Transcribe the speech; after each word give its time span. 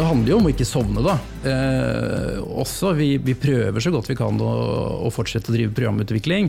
det 0.00 0.06
handler 0.08 0.32
jo 0.32 0.36
om 0.40 0.46
å 0.48 0.50
ikke 0.54 0.64
sovne, 0.64 1.02
da. 1.04 1.14
Eh, 1.44 2.38
også, 2.40 2.94
vi, 2.96 3.10
vi, 3.20 3.34
prøver 3.36 3.84
så 3.84 3.92
godt 3.92 4.08
vi 4.08 4.16
kan 4.16 4.38
å, 4.40 4.52
å, 5.04 5.10
fortsette 5.12 5.52
å 5.52 5.56
drive 5.56 5.74
programutvikling. 5.76 6.48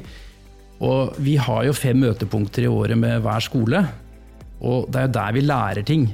Og 0.88 1.18
vi 1.22 1.36
har 1.36 1.66
jo 1.68 1.76
fem 1.76 2.00
møtepunkter 2.00 2.64
i 2.64 2.72
året 2.72 3.00
med 3.00 3.20
hver 3.26 3.44
skole. 3.44 3.84
Og 4.64 4.88
det 4.88 5.02
er 5.02 5.10
jo 5.10 5.14
der 5.18 5.36
vi 5.36 5.44
lærer 5.44 5.88
ting. 5.88 6.08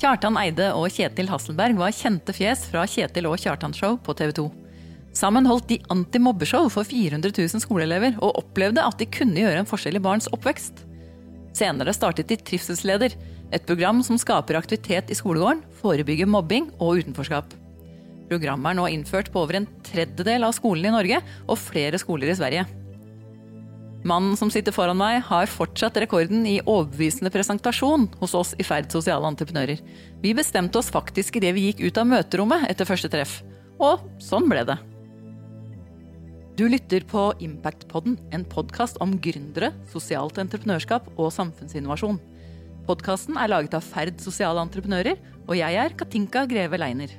Kjartan 0.00 0.36
Eide 0.40 0.70
og 0.76 0.92
Kjetil 0.92 1.32
Hasselberg 1.32 1.80
var 1.80 1.96
kjente 1.96 2.36
fjes 2.36 2.66
fra 2.68 2.84
Kjetil 2.88 3.28
og 3.30 3.40
Kjartan-show 3.40 3.96
på 4.04 4.16
TV 4.20 4.36
2. 4.42 4.46
Sammen 5.16 5.48
holdt 5.48 5.72
de 5.72 5.80
antimobbeshow 5.90 6.68
for 6.72 6.86
400 6.86 7.32
000 7.32 7.64
skoleelever, 7.64 8.20
og 8.20 8.44
opplevde 8.44 8.84
at 8.84 9.00
de 9.00 9.08
kunne 9.08 9.40
gjøre 9.40 9.64
en 9.64 9.68
forskjell 9.68 9.96
i 9.96 10.04
barns 10.04 10.28
oppvekst. 10.36 10.84
Senere 11.56 11.96
startet 11.96 12.28
de 12.30 12.38
Trivselsleder, 12.38 13.16
et 13.50 13.66
program 13.66 14.02
som 14.06 14.18
skaper 14.20 14.58
aktivitet 14.58 15.10
i 15.10 15.16
skolegården, 15.18 15.64
forebygger 15.80 16.28
mobbing 16.30 16.70
og 16.78 17.02
utenforskap. 17.02 17.56
Programmet 18.30 18.70
er 18.70 18.78
nå 18.78 18.84
innført 18.94 19.32
på 19.34 19.42
over 19.42 19.58
en 19.58 19.66
tredjedel 19.86 20.46
av 20.46 20.54
skolene 20.54 20.92
i 20.92 20.94
Norge 20.94 21.22
og 21.48 21.58
flere 21.58 21.98
skoler 21.98 22.30
i 22.30 22.36
Sverige. 22.38 22.66
Mannen 24.06 24.36
som 24.38 24.48
sitter 24.48 24.72
foran 24.72 24.96
meg, 24.96 25.18
har 25.26 25.50
fortsatt 25.50 25.98
rekorden 26.00 26.46
i 26.48 26.60
overbevisende 26.62 27.32
presentasjon 27.34 28.06
hos 28.22 28.36
oss 28.38 28.54
i 28.56 28.64
Ferd 28.64 28.88
sosiale 28.94 29.28
entreprenører. 29.28 29.82
Vi 30.22 30.32
bestemte 30.36 30.80
oss 30.80 30.88
faktisk 30.94 31.36
idet 31.36 31.52
vi 31.56 31.66
gikk 31.68 31.82
ut 31.84 32.00
av 32.00 32.08
møterommet 32.08 32.64
etter 32.70 32.88
første 32.88 33.10
treff. 33.12 33.40
Og 33.80 34.00
sånn 34.22 34.48
ble 34.48 34.64
det. 34.68 34.78
Du 36.56 36.66
lytter 36.68 37.04
på 37.08 37.30
Impactpodden, 37.44 38.16
en 38.36 38.44
podkast 38.44 38.98
om 39.04 39.14
gründere, 39.20 39.72
sosialt 39.92 40.40
entreprenørskap 40.40 41.06
og 41.16 41.32
samfunnsinnovasjon. 41.32 42.18
Podkasten 42.90 43.36
er 43.38 43.46
laget 43.52 43.74
av 43.78 43.84
Ferd 43.86 44.16
sosiale 44.18 44.58
entreprenører, 44.64 45.14
og 45.46 45.52
jeg 45.54 45.76
er 45.78 45.92
Katinka 45.94 46.40
Greve 46.50 46.74
Leiner. 46.80 47.12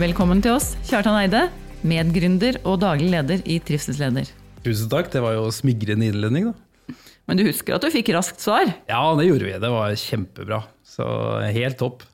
Velkommen 0.00 0.40
til 0.40 0.54
oss, 0.54 0.70
Kjartan 0.88 1.18
Eide, 1.20 1.44
medgründer 1.84 2.56
og 2.64 2.80
daglig 2.86 3.12
leder 3.12 3.44
i 3.44 3.60
Trivselsleder. 3.60 4.32
Tusen 4.64 4.88
takk, 4.88 5.12
det 5.12 5.20
var 5.20 5.36
jo 5.36 5.50
smigrende 5.52 6.08
innledning, 6.08 6.54
da. 6.54 6.96
Men 7.28 7.36
du 7.36 7.44
husker 7.50 7.76
at 7.76 7.84
du 7.84 7.92
fikk 7.92 8.14
raskt 8.16 8.40
svar? 8.40 8.72
Ja, 8.88 9.04
det 9.18 9.28
gjorde 9.28 9.50
vi. 9.50 9.58
Det 9.60 9.76
var 9.76 9.92
kjempebra. 10.08 10.64
Så 10.88 11.04
helt 11.52 11.76
topp. 11.84 12.06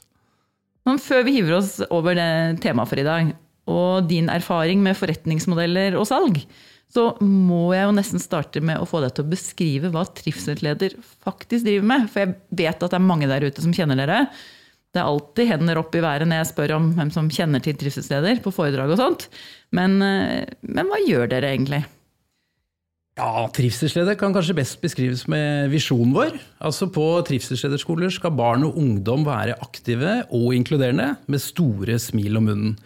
Men 0.89 0.99
før 0.99 1.29
vi 1.29 1.39
hiver 1.39 1.61
oss 1.63 1.77
over 1.95 2.19
det 2.19 2.33
temaet 2.65 2.91
for 2.91 2.99
i 2.99 3.07
dag, 3.07 3.37
og 3.69 4.09
din 4.09 4.31
erfaring 4.33 4.83
med 4.85 4.97
forretningsmodeller 4.99 5.97
og 5.99 6.09
salg, 6.09 6.41
så 6.89 7.11
må 7.21 7.75
jeg 7.77 7.85
jo 7.85 7.97
nesten 7.99 8.23
starte 8.23 8.63
med 8.65 8.81
å 8.81 8.87
få 8.89 9.03
deg 9.05 9.13
til 9.13 9.27
å 9.27 9.33
beskrive 9.33 9.91
hva 9.93 10.07
trivselsleder 10.09 10.97
faktisk 11.25 11.67
driver 11.67 11.91
med. 11.91 12.07
For 12.09 12.25
jeg 12.25 12.39
vet 12.63 12.81
at 12.81 12.95
det 12.95 12.97
er 12.97 13.11
mange 13.11 13.29
der 13.29 13.45
ute 13.45 13.65
som 13.65 13.75
kjenner 13.77 14.01
dere. 14.01 14.23
Det 14.89 15.03
er 15.03 15.11
alltid 15.11 15.51
hender 15.51 15.83
opp 15.83 15.93
i 15.93 16.01
været 16.01 16.31
når 16.31 16.41
jeg 16.41 16.51
spør 16.55 16.75
om 16.79 16.89
hvem 16.97 17.13
som 17.13 17.29
kjenner 17.33 17.61
til 17.65 17.77
trivselsleder 17.77 18.41
på 18.45 18.53
foredrag 18.57 18.95
og 18.95 19.03
sånt. 19.03 19.29
Men, 19.77 20.01
eh, 20.01 20.49
men 20.65 20.89
hva 20.89 21.01
gjør 21.05 21.29
dere 21.29 21.53
egentlig? 21.53 21.83
Ja, 23.19 23.49
Trivselsleder 23.51 24.15
kan 24.15 24.33
kanskje 24.33 24.55
best 24.55 24.79
beskrives 24.81 25.25
med 25.29 25.73
visjonen 25.73 26.15
vår. 26.15 26.37
Altså 26.63 26.87
På 26.87 27.19
trivselslederskoler 27.27 28.13
skal 28.15 28.37
barn 28.39 28.63
og 28.69 28.79
ungdom 28.79 29.27
være 29.27 29.59
aktive 29.59 30.21
og 30.31 30.55
inkluderende, 30.55 31.17
med 31.27 31.43
store 31.43 31.99
smil 31.99 32.39
om 32.39 32.47
munnen. 32.47 32.77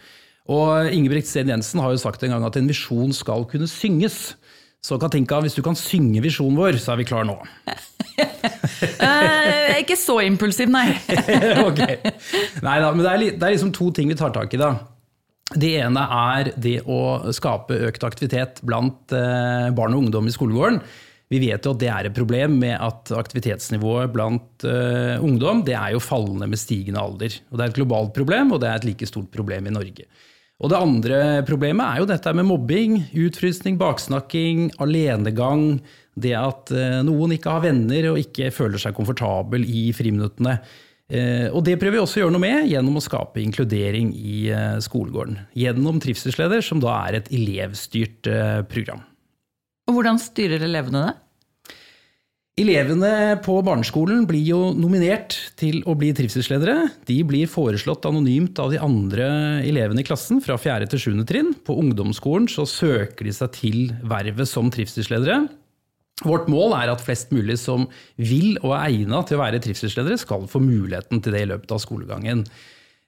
Og 0.51 0.91
Ingebrigt 0.91 1.29
Steen 1.29 1.51
Jensen 1.51 1.79
har 1.79 1.93
jo 1.93 2.01
sagt 2.01 2.23
en 2.25 2.33
gang 2.35 2.43
at 2.43 2.57
en 2.59 2.67
visjon 2.67 3.13
skal 3.15 3.45
kunne 3.49 3.69
synges. 3.71 4.33
Så 4.83 4.97
Katinka, 4.99 5.37
hvis 5.39 5.55
du 5.55 5.61
kan 5.63 5.77
synge 5.79 6.19
visjonen 6.23 6.57
vår, 6.59 6.75
så 6.83 6.91
er 6.91 6.99
vi 6.99 7.07
klar 7.07 7.23
nå. 7.27 7.37
uh, 7.39 7.75
ikke 9.81 9.95
så 9.95 10.17
impulsiv, 10.25 10.67
nei. 10.73 10.89
ok. 11.69 11.79
Nei 12.65 12.75
da, 12.83 12.89
men 12.91 12.99
det 12.99 13.13
er, 13.13 13.23
det 13.29 13.39
er, 13.39 13.53
liksom 13.53 13.71
to 13.75 13.87
ting 13.95 14.11
vi 14.11 14.19
tar 14.19 14.33
tak 14.35 14.51
i, 14.51 14.59
da. 14.59 14.73
Det 15.53 15.71
ene 15.85 16.03
er 16.17 16.51
det 16.59 16.81
å 16.89 17.31
skape 17.35 17.79
økt 17.87 18.03
aktivitet 18.03 18.59
blant 18.67 19.15
uh, 19.15 19.71
barn 19.75 19.95
og 19.95 20.09
ungdom 20.09 20.27
i 20.27 20.35
skolegården. 20.35 20.81
Vi 21.31 21.39
vet 21.39 21.63
jo 21.63 21.71
at 21.73 21.79
det 21.81 21.89
er 21.89 22.09
et 22.09 22.17
problem 22.17 22.59
med 22.61 22.75
at 22.75 23.13
aktivitetsnivået 23.15 24.11
blant 24.13 24.67
uh, 24.67 25.15
ungdom 25.23 25.63
det 25.65 25.77
er 25.79 25.95
jo 25.95 26.03
fallende 26.03 26.51
med 26.51 26.59
stigende 26.59 26.99
alder. 26.99 27.39
Og 27.49 27.55
Det 27.55 27.63
er 27.63 27.71
et 27.71 27.79
globalt 27.79 28.11
problem, 28.19 28.51
og 28.51 28.59
det 28.61 28.69
er 28.69 28.81
et 28.81 28.91
like 28.91 29.07
stort 29.07 29.31
problem 29.31 29.71
i 29.71 29.75
Norge. 29.79 30.11
Og 30.63 30.71
Det 30.71 30.79
andre 30.79 31.17
problemet 31.43 31.83
er 31.83 31.99
jo 31.99 32.07
dette 32.07 32.31
med 32.31 32.47
mobbing, 32.47 32.95
utfrysning, 33.25 33.75
baksnakking, 33.81 34.69
alenegang 34.79 35.81
det 36.15 36.33
at 36.37 36.71
eh, 36.71 37.01
noen 37.05 37.35
ikke 37.35 37.51
har 37.51 37.65
venner 37.65 38.11
og 38.11 38.19
ikke 38.21 38.51
føler 38.53 38.81
seg 38.81 38.95
komfortabel 38.95 39.65
i 39.65 39.87
friminuttene. 39.95 40.59
Eh, 41.11 41.47
og 41.49 41.65
det 41.67 41.75
prøver 41.81 41.97
vi 41.97 42.03
også 42.03 42.19
å 42.19 42.23
gjøre 42.23 42.35
noe 42.35 42.43
med 42.45 42.69
gjennom 42.69 42.99
å 42.99 43.03
skape 43.03 43.41
inkludering 43.43 44.13
i 44.15 44.45
eh, 44.53 44.77
skolegården. 44.85 45.41
Gjennom 45.57 45.99
Trivselsleder, 46.03 46.63
som 46.63 46.79
da 46.83 46.95
er 47.09 47.19
et 47.19 47.33
elevstyrt 47.33 48.29
program. 48.71 49.03
Og 49.89 49.97
Hvordan 49.97 50.21
styrer 50.21 50.63
elevene 50.63 51.07
det? 51.09 51.13
Elevene 52.53 53.39
på 53.41 53.55
barneskolen 53.65 54.27
blir 54.29 54.43
jo 54.45 54.59
nominert 54.77 55.33
til 55.57 55.79
å 55.89 55.95
bli 55.97 56.11
trivselsledere. 56.13 56.83
De 57.09 57.15
blir 57.25 57.49
foreslått 57.49 58.05
anonymt 58.05 58.61
av 58.61 58.69
de 58.69 58.77
andre 58.77 59.25
elevene 59.65 60.03
i 60.03 60.05
klassen 60.05 60.37
fra 60.37 60.59
4. 60.61 60.85
til 60.91 61.01
7. 61.01 61.23
trinn. 61.25 61.49
På 61.65 61.79
ungdomsskolen 61.81 62.45
så 62.53 62.67
søker 62.69 63.25
de 63.25 63.33
seg 63.33 63.55
til 63.57 63.79
vervet 64.05 64.51
som 64.51 64.69
trivselsledere. 64.69 65.39
Vårt 66.21 66.45
mål 66.53 66.77
er 66.77 66.93
at 66.93 67.01
flest 67.01 67.33
mulig 67.33 67.57
som 67.57 67.87
vil 68.21 68.53
og 68.61 68.77
er 68.77 68.85
egna 68.91 69.23
til 69.25 69.39
å 69.39 69.43
være 69.47 69.63
trivselsledere, 69.65 70.21
skal 70.21 70.45
få 70.45 70.61
muligheten 70.61 71.25
til 71.25 71.33
det 71.33 71.41
i 71.47 71.51
løpet 71.55 71.73
av 71.73 71.81
skolegangen. 71.81 72.45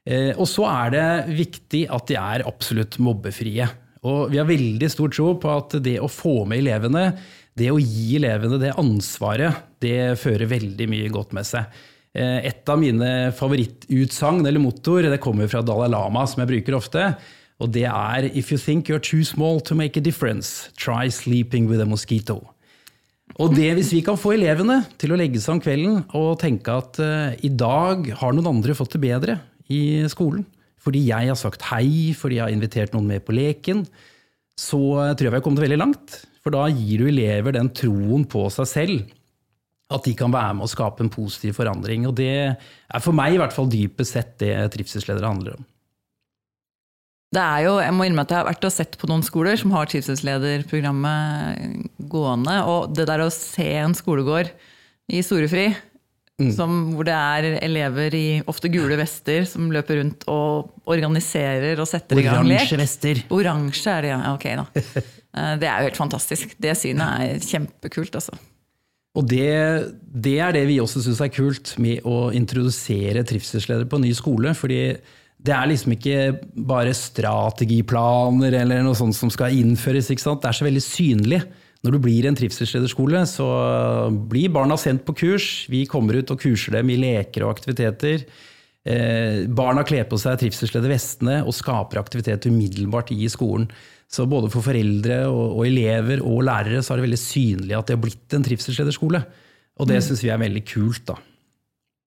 Eh, 0.10 0.34
og 0.34 0.50
så 0.50 0.66
er 0.74 0.98
det 0.98 1.08
viktig 1.38 1.86
at 1.94 2.10
de 2.10 2.18
er 2.18 2.50
absolutt 2.50 2.98
mobbefrie. 2.98 3.70
Og 4.10 4.34
vi 4.34 4.42
har 4.42 4.50
veldig 4.50 4.90
stor 4.90 5.14
tro 5.14 5.36
på 5.38 5.54
at 5.54 5.78
det 5.86 6.00
å 6.02 6.10
få 6.10 6.40
med 6.50 6.66
elevene, 6.66 7.12
det 7.56 7.72
å 7.72 7.80
gi 7.80 8.18
elevene 8.20 8.60
det 8.60 8.74
ansvaret, 8.80 9.64
det 9.84 10.18
fører 10.20 10.50
veldig 10.52 10.88
mye 10.92 11.12
godt 11.14 11.36
med 11.36 11.48
seg. 11.48 11.70
Eh, 12.16 12.48
et 12.52 12.68
av 12.72 12.80
mine 12.80 13.32
favorittutsagn 13.36 14.44
eller 14.44 14.64
motor 14.64 15.08
det 15.08 15.22
kommer 15.24 15.50
fra 15.52 15.64
Dalai 15.64 15.90
Lama, 15.92 16.26
som 16.28 16.44
jeg 16.44 16.52
bruker 16.52 16.78
ofte. 16.78 17.08
Og 17.64 17.72
det 17.72 17.86
er 17.88 18.28
If 18.36 18.52
you 18.52 18.60
think 18.60 18.90
you're 18.92 19.04
too 19.04 19.24
small 19.24 19.62
to 19.62 19.76
make 19.76 19.96
a 20.00 20.04
difference, 20.04 20.70
try 20.76 21.08
sleeping 21.08 21.70
with 21.72 21.82
a 21.82 21.88
mosquito. 21.88 22.42
Og 23.42 23.56
det 23.56 23.72
hvis 23.76 23.92
vi 23.96 24.04
kan 24.06 24.20
få 24.20 24.36
elevene 24.36 24.84
til 25.02 25.12
å 25.12 25.20
legge 25.20 25.40
seg 25.42 25.56
om 25.56 25.64
kvelden 25.64 26.04
og 26.16 26.38
tenke 26.40 26.72
at 26.72 27.00
uh, 27.02 27.34
i 27.44 27.50
dag 27.50 28.06
har 28.22 28.36
noen 28.36 28.52
andre 28.52 28.76
fått 28.78 28.96
det 28.96 29.02
bedre 29.08 29.40
i 29.72 30.06
skolen, 30.12 30.46
fordi 30.80 31.08
jeg 31.08 31.32
har 31.32 31.40
sagt 31.40 31.66
hei, 31.72 32.14
fordi 32.16 32.38
jeg 32.38 32.46
har 32.46 32.54
invitert 32.54 32.94
noen 32.94 33.10
med 33.10 33.26
på 33.26 33.34
leken, 33.36 33.82
så 34.56 34.80
tror 35.18 35.26
jeg 35.26 35.34
vi 35.34 35.40
har 35.40 35.44
kommet 35.44 35.64
veldig 35.66 35.82
langt. 35.82 36.20
For 36.46 36.54
da 36.54 36.68
gir 36.70 37.02
du 37.02 37.08
elever 37.10 37.56
den 37.56 37.72
troen 37.74 38.22
på 38.30 38.44
seg 38.54 38.68
selv. 38.70 39.08
At 39.90 40.06
de 40.06 40.14
kan 40.18 40.34
være 40.34 40.54
med 40.58 40.66
å 40.66 40.70
skape 40.70 41.02
en 41.02 41.10
positiv 41.14 41.58
forandring. 41.58 42.06
Og 42.10 42.14
det 42.18 42.54
er 42.54 43.02
for 43.02 43.18
meg 43.18 43.34
i 43.34 43.40
hvert 43.42 43.54
fall 43.54 43.70
dypest 43.70 44.14
sett 44.14 44.36
det 44.42 44.54
trivselsledere 44.76 45.32
handler 45.32 45.58
om. 45.58 45.66
Det 47.36 47.42
er 47.42 47.66
jo, 47.66 47.74
jeg 47.82 47.94
må 47.98 48.06
innrømme 48.06 48.26
at 48.28 48.32
jeg 48.32 48.40
har 48.40 48.48
vært 48.48 48.68
og 48.70 48.76
sett 48.76 48.94
på 49.02 49.10
noen 49.10 49.26
skoler 49.26 49.58
som 49.60 49.74
har 49.76 49.90
trivselslederprogrammet 49.92 52.06
gående. 52.14 52.56
Og 52.70 52.94
det 52.96 53.06
der 53.10 53.26
å 53.26 53.34
se 53.34 53.68
en 53.82 53.98
skolegård 53.98 54.54
i 55.12 55.24
storefri, 55.26 55.66
mm. 56.42 56.52
som, 56.56 56.74
hvor 56.96 57.08
det 57.08 57.16
er 57.16 57.60
elever 57.66 58.16
i 58.18 58.26
ofte 58.50 58.72
gule 58.74 58.98
vester 59.00 59.46
som 59.50 59.70
løper 59.74 60.02
rundt 60.02 60.26
og 60.32 60.74
organiserer 60.92 61.80
og 61.82 61.90
setter 61.90 62.22
i 62.22 62.26
gang 62.28 62.48
lek. 62.48 62.64
Oransje 62.64 62.82
vester. 62.82 63.22
Oransje 63.36 63.94
er 63.94 64.08
det, 64.08 64.12
ja. 64.16 64.34
Ok, 64.34 64.50
da. 64.62 64.68
Eh, 65.36 65.58
det 65.60 65.68
er 65.68 65.82
jo 65.84 65.90
helt 65.90 65.98
fantastisk. 66.00 66.54
Det 66.64 66.72
synet 66.80 67.26
er 67.26 67.42
kjempekult, 67.44 68.14
altså. 68.16 68.38
Og 69.20 69.26
det, 69.28 69.50
det 70.00 70.38
er 70.40 70.54
det 70.56 70.62
vi 70.70 70.78
også 70.80 71.02
syns 71.04 71.20
er 71.24 71.32
kult 71.36 71.74
med 71.84 72.08
å 72.08 72.30
introdusere 72.32 73.26
trivselsledere 73.28 73.90
på 73.92 74.00
ny 74.00 74.14
skole. 74.16 74.54
fordi 74.56 74.80
det 75.46 75.54
er 75.54 75.68
liksom 75.70 75.94
ikke 75.94 76.20
bare 76.56 76.96
strategiplaner 76.96 78.56
eller 78.62 78.82
noe 78.86 78.96
sånt 78.98 79.16
som 79.18 79.30
skal 79.30 79.54
innføres. 79.54 80.08
Det 80.08 80.24
er 80.24 80.58
så 80.58 80.66
veldig 80.66 80.84
synlig. 80.84 81.42
Når 81.86 81.94
du 81.94 82.02
blir 82.02 82.26
en 82.26 82.38
trivselslederskole, 82.38 83.22
så 83.30 83.46
blir 84.32 84.54
barna 84.54 84.78
sendt 84.82 85.06
på 85.06 85.14
kurs. 85.20 85.48
Vi 85.70 85.84
kommer 85.90 86.18
ut 86.18 86.34
og 86.34 86.42
kurser 86.42 86.80
dem 86.80 86.90
i 86.90 86.98
leker 86.98 87.46
og 87.46 87.54
aktiviteter. 87.54 88.26
Eh, 88.86 89.46
barna 89.50 89.86
kler 89.86 90.08
på 90.10 90.18
seg 90.22 90.40
trivselsledervestene 90.42 91.44
og 91.46 91.54
skaper 91.58 92.02
aktivitet 92.02 92.50
umiddelbart 92.50 93.14
i 93.14 93.30
skolen. 93.30 93.70
Så 94.10 94.28
både 94.30 94.52
for 94.54 94.66
foreldre 94.66 95.24
og, 95.30 95.60
og, 95.60 95.64
elever 95.66 96.22
og 96.22 96.44
lærere 96.46 96.84
så 96.86 96.94
er 96.94 97.02
det 97.02 97.08
veldig 97.08 97.22
synlig 97.22 97.78
at 97.78 97.88
det 97.88 97.98
har 97.98 98.04
blitt 98.04 98.36
en 98.38 98.46
trivselslederskole. 98.46 99.22
Og 99.82 99.90
det 99.90 100.00
mm. 100.00 100.06
syns 100.08 100.26
vi 100.26 100.34
er 100.34 100.42
veldig 100.42 100.66
kult, 100.70 101.06
da. 101.10 101.18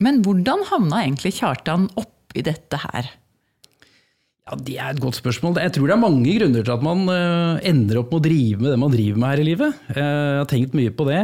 Men 0.02 0.20
hvordan 0.22 0.62
havna 0.68 1.02
egentlig 1.02 1.34
Kjartan 1.40 1.88
oppi 1.98 2.44
dette 2.46 2.78
her? 2.84 3.10
Ja, 4.48 4.56
Det 4.56 4.78
er 4.80 4.94
et 4.94 5.02
godt 5.02 5.18
spørsmål. 5.18 5.60
Jeg 5.60 5.74
tror 5.76 5.86
det 5.86 5.94
er 5.94 6.00
mange 6.00 6.38
grunner 6.38 6.64
til 6.64 6.72
at 6.72 6.84
man 6.84 7.04
uh, 7.04 7.60
ender 7.68 8.00
opp 8.00 8.12
med 8.12 8.20
å 8.20 8.24
drive 8.24 8.62
med 8.62 8.72
det 8.72 8.80
man 8.80 8.94
driver 8.94 9.20
med 9.20 9.28
her 9.28 9.42
i 9.42 9.46
livet. 9.50 9.80
Uh, 9.92 10.00
jeg 10.00 10.40
har 10.40 10.48
tenkt 10.48 10.76
mye 10.78 10.92
på 10.96 11.06
det. 11.08 11.22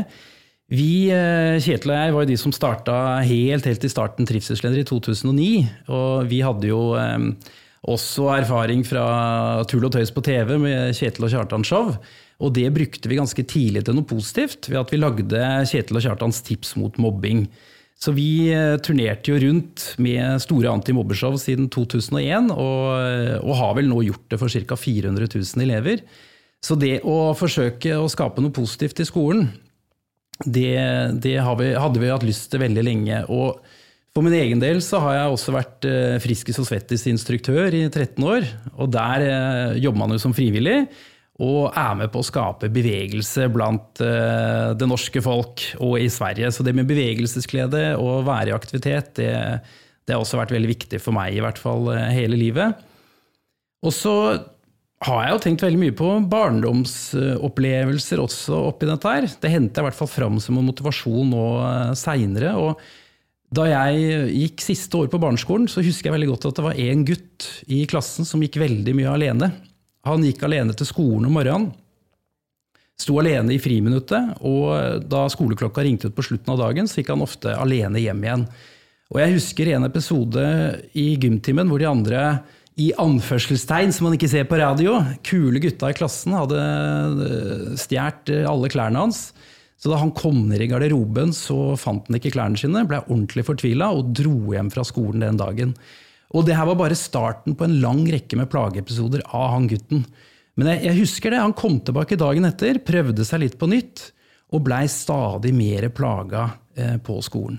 Vi, 0.75 0.91
uh, 1.09 1.57
Kjetil 1.65 1.95
og 1.95 1.97
jeg, 1.97 2.15
var 2.15 2.27
jo 2.27 2.31
de 2.33 2.39
som 2.41 2.53
starta 2.53 2.97
helt, 3.25 3.65
helt 3.65 3.87
i 3.89 3.93
starten 3.93 4.29
trivselsleder 4.29 4.83
i 4.83 4.89
2009. 4.91 5.49
Og 5.89 6.29
vi 6.29 6.43
hadde 6.45 6.69
jo 6.69 6.83
også 7.85 8.29
erfaring 8.37 8.85
fra 8.85 9.07
Tull 9.69 9.89
og 9.89 9.97
tøys 9.97 10.13
på 10.13 10.25
TV 10.25 10.57
med 10.61 10.93
Kjetil 10.97 11.25
og 11.25 11.33
Kjartans 11.33 11.73
show. 11.73 11.95
Og 12.45 12.53
det 12.57 12.67
brukte 12.77 13.09
vi 13.09 13.21
ganske 13.21 13.45
tidlig 13.49 13.87
til 13.87 13.97
noe 13.97 14.09
positivt, 14.09 14.69
ved 14.69 14.83
at 14.83 14.93
vi 14.93 15.01
lagde 15.01 15.45
Kjetil 15.71 16.01
og 16.01 16.05
Kjartans 16.05 16.45
tips 16.45 16.75
mot 16.81 17.01
mobbing. 17.01 17.47
Så 18.01 18.13
vi 18.13 18.51
eh, 18.53 18.77
turnerte 18.83 19.33
jo 19.33 19.41
rundt 19.41 19.87
med 20.03 20.43
store 20.43 20.73
antimobbeshow 20.75 21.37
siden 21.41 21.71
2001, 21.73 22.51
og, 22.53 22.89
eh, 22.99 23.37
og, 23.39 23.55
har 23.61 23.77
vel 23.79 23.89
nå 23.91 24.03
gjort 24.09 24.27
det 24.33 24.41
for 24.41 24.51
ca. 24.51 24.79
400 24.79 25.31
000 25.31 25.65
elever. 25.65 26.03
Så 26.65 26.77
det 26.81 26.99
å 27.07 27.35
forsøke 27.37 27.97
å 28.01 28.11
skape 28.11 28.43
noe 28.43 28.55
positivt 28.55 29.01
i 29.05 29.09
skolen, 29.09 29.49
det, 30.43 30.75
det 31.23 31.39
vi, 31.39 31.71
hadde 31.79 32.03
vi 32.03 32.11
hatt 32.11 32.27
lyst 32.27 32.51
til 32.51 32.65
veldig 32.65 32.85
lenge. 32.85 33.23
Og 33.31 33.61
for 34.15 34.27
min 34.27 34.35
egen 34.37 34.63
del 34.63 34.81
så 34.83 34.99
har 35.05 35.19
jeg 35.21 35.35
også 35.37 35.55
vært 35.55 35.89
eh, 35.89 36.19
Friskis 36.25 36.59
og 36.61 36.69
Svettis-instruktør 36.69 37.79
i 37.79 37.85
13 37.87 38.19
år. 38.27 38.49
Og 38.75 38.91
der 38.93 39.79
jobber 39.79 40.03
man 40.03 40.17
jo 40.17 40.23
som 40.25 40.35
frivillig 40.37 40.83
og 41.43 41.75
er 41.75 41.97
med 41.99 42.13
på 42.15 42.21
å 42.23 42.27
skape 42.27 42.71
bevegelse 42.71 43.49
blant 43.51 43.99
uh, 44.05 44.71
det 44.79 44.87
norske 44.87 45.19
folk 45.25 45.65
og 45.83 45.97
i 45.99 46.07
Sverige. 46.13 46.53
Så 46.55 46.63
det 46.63 46.77
med 46.79 46.87
bevegelsesglede 46.87 47.97
og 47.99 48.27
være 48.29 48.53
i 48.53 48.55
aktivitet, 48.55 49.17
det, 49.19 49.33
det, 50.07 50.15
har 50.15 50.23
også 50.23 50.39
vært 50.39 50.55
veldig 50.55 50.71
viktig 50.71 51.03
for 51.03 51.17
meg, 51.17 51.35
i 51.35 51.43
hvert 51.43 51.59
fall 51.59 51.91
uh, 51.91 52.07
hele 52.15 52.39
livet. 52.39 52.79
Og 53.85 53.93
så 53.93 54.15
har 55.05 55.25
jeg 55.25 55.35
jo 55.35 55.43
tenkt 55.43 55.67
veldig 55.67 55.83
mye 55.83 55.97
på 55.99 56.13
barndomsopplevelser 56.31 58.23
også 58.23 58.63
oppi 58.71 58.87
dette 58.89 59.17
her. 59.17 59.27
Det 59.27 59.51
henter 59.51 59.83
jeg 59.83 59.85
i 59.85 59.89
hvert 59.91 60.03
fall 60.05 60.15
fram 60.15 60.39
som 60.41 60.61
en 60.61 60.71
motivasjon 60.71 61.35
nå 61.35 61.45
uh, 61.59 61.93
seinere. 61.99 62.55
Da 63.55 63.67
jeg 63.73 64.31
gikk 64.39 64.63
siste 64.71 65.03
år 65.03 65.11
på 65.11 65.19
barneskolen, 65.19 65.67
så 65.67 65.83
husker 65.83 66.13
jeg 66.13 66.21
veldig 66.21 66.31
godt 66.31 66.53
at 66.53 66.63
det 66.63 66.71
var 66.71 66.79
én 66.79 67.03
gutt 67.11 67.51
i 67.67 67.83
klassen 67.91 68.27
som 68.27 68.43
gikk 68.43 68.63
veldig 68.63 68.95
mye 69.03 69.19
alene. 69.19 69.51
Han 70.05 70.25
gikk 70.27 70.45
alene 70.45 70.77
til 70.77 70.89
skolen 70.89 71.29
om 71.29 71.37
morgenen. 71.39 71.73
Sto 73.01 73.17
alene 73.19 73.57
i 73.57 73.59
friminuttet, 73.59 74.37
og 74.47 75.07
da 75.11 75.25
skoleklokka 75.33 75.83
ringte 75.83 76.11
ut 76.11 76.15
på 76.15 76.23
slutten 76.29 76.53
av 76.55 76.61
dagen, 76.61 76.87
så 76.87 77.01
gikk 77.01 77.11
han 77.11 77.25
ofte 77.25 77.57
alene 77.59 78.03
hjem 78.03 78.23
igjen. 78.23 78.45
Og 79.11 79.19
jeg 79.21 79.35
husker 79.35 79.71
en 79.73 79.87
episode 79.89 80.45
i 80.99 81.09
gymtimen 81.21 81.71
hvor 81.71 81.83
de 81.83 81.89
andre 81.91 82.23
i 82.81 82.91
anførselstegn, 82.99 83.93
som 83.95 84.09
man 84.09 84.17
ikke 84.17 84.31
ser 84.31 84.47
på 84.51 84.59
radio, 84.59 84.97
kule 85.27 85.61
gutta 85.63 85.93
i 85.93 85.97
klassen 85.97 86.35
hadde 86.35 86.59
eh, 86.59 87.75
stjålet 87.79 88.33
eh, 88.35 88.47
alle 88.51 88.71
klærne 88.73 89.05
hans. 89.05 89.29
Så 89.79 89.91
da 89.93 89.99
han 90.01 90.15
kom 90.17 90.47
ned 90.49 90.65
i 90.65 90.69
garderoben, 90.71 91.35
så 91.37 91.75
fant 91.79 92.09
han 92.09 92.19
ikke 92.19 92.33
klærne 92.35 92.59
sine, 92.59 92.87
ble 92.89 93.03
ordentlig 93.05 93.45
fortvila 93.47 93.93
og 93.95 94.11
dro 94.17 94.55
hjem 94.55 94.73
fra 94.75 94.87
skolen 94.87 95.23
den 95.23 95.39
dagen. 95.39 95.75
Og 96.33 96.47
det 96.47 96.57
her 96.57 96.69
var 96.71 96.79
bare 96.81 96.99
starten 96.99 97.57
på 97.59 97.67
en 97.67 97.79
lang 97.83 98.05
rekke 98.11 98.39
med 98.41 98.51
plageepisoder 98.53 99.23
av 99.37 99.53
han 99.55 99.69
gutten. 99.71 100.05
Men 100.59 100.71
jeg, 100.73 100.85
jeg, 100.89 100.99
husker 101.03 101.35
det, 101.35 101.43
han 101.43 101.57
kom 101.57 101.81
tilbake 101.83 102.19
dagen 102.19 102.47
etter, 102.49 102.81
prøvde 102.87 103.27
seg 103.27 103.43
litt 103.43 103.57
på 103.61 103.69
nytt, 103.71 104.09
og 104.55 104.63
blei 104.67 104.85
stadig 104.91 105.51
mer 105.57 105.89
plaga 105.95 106.49
eh, 106.79 106.97
på 107.03 107.19
skolen. 107.27 107.59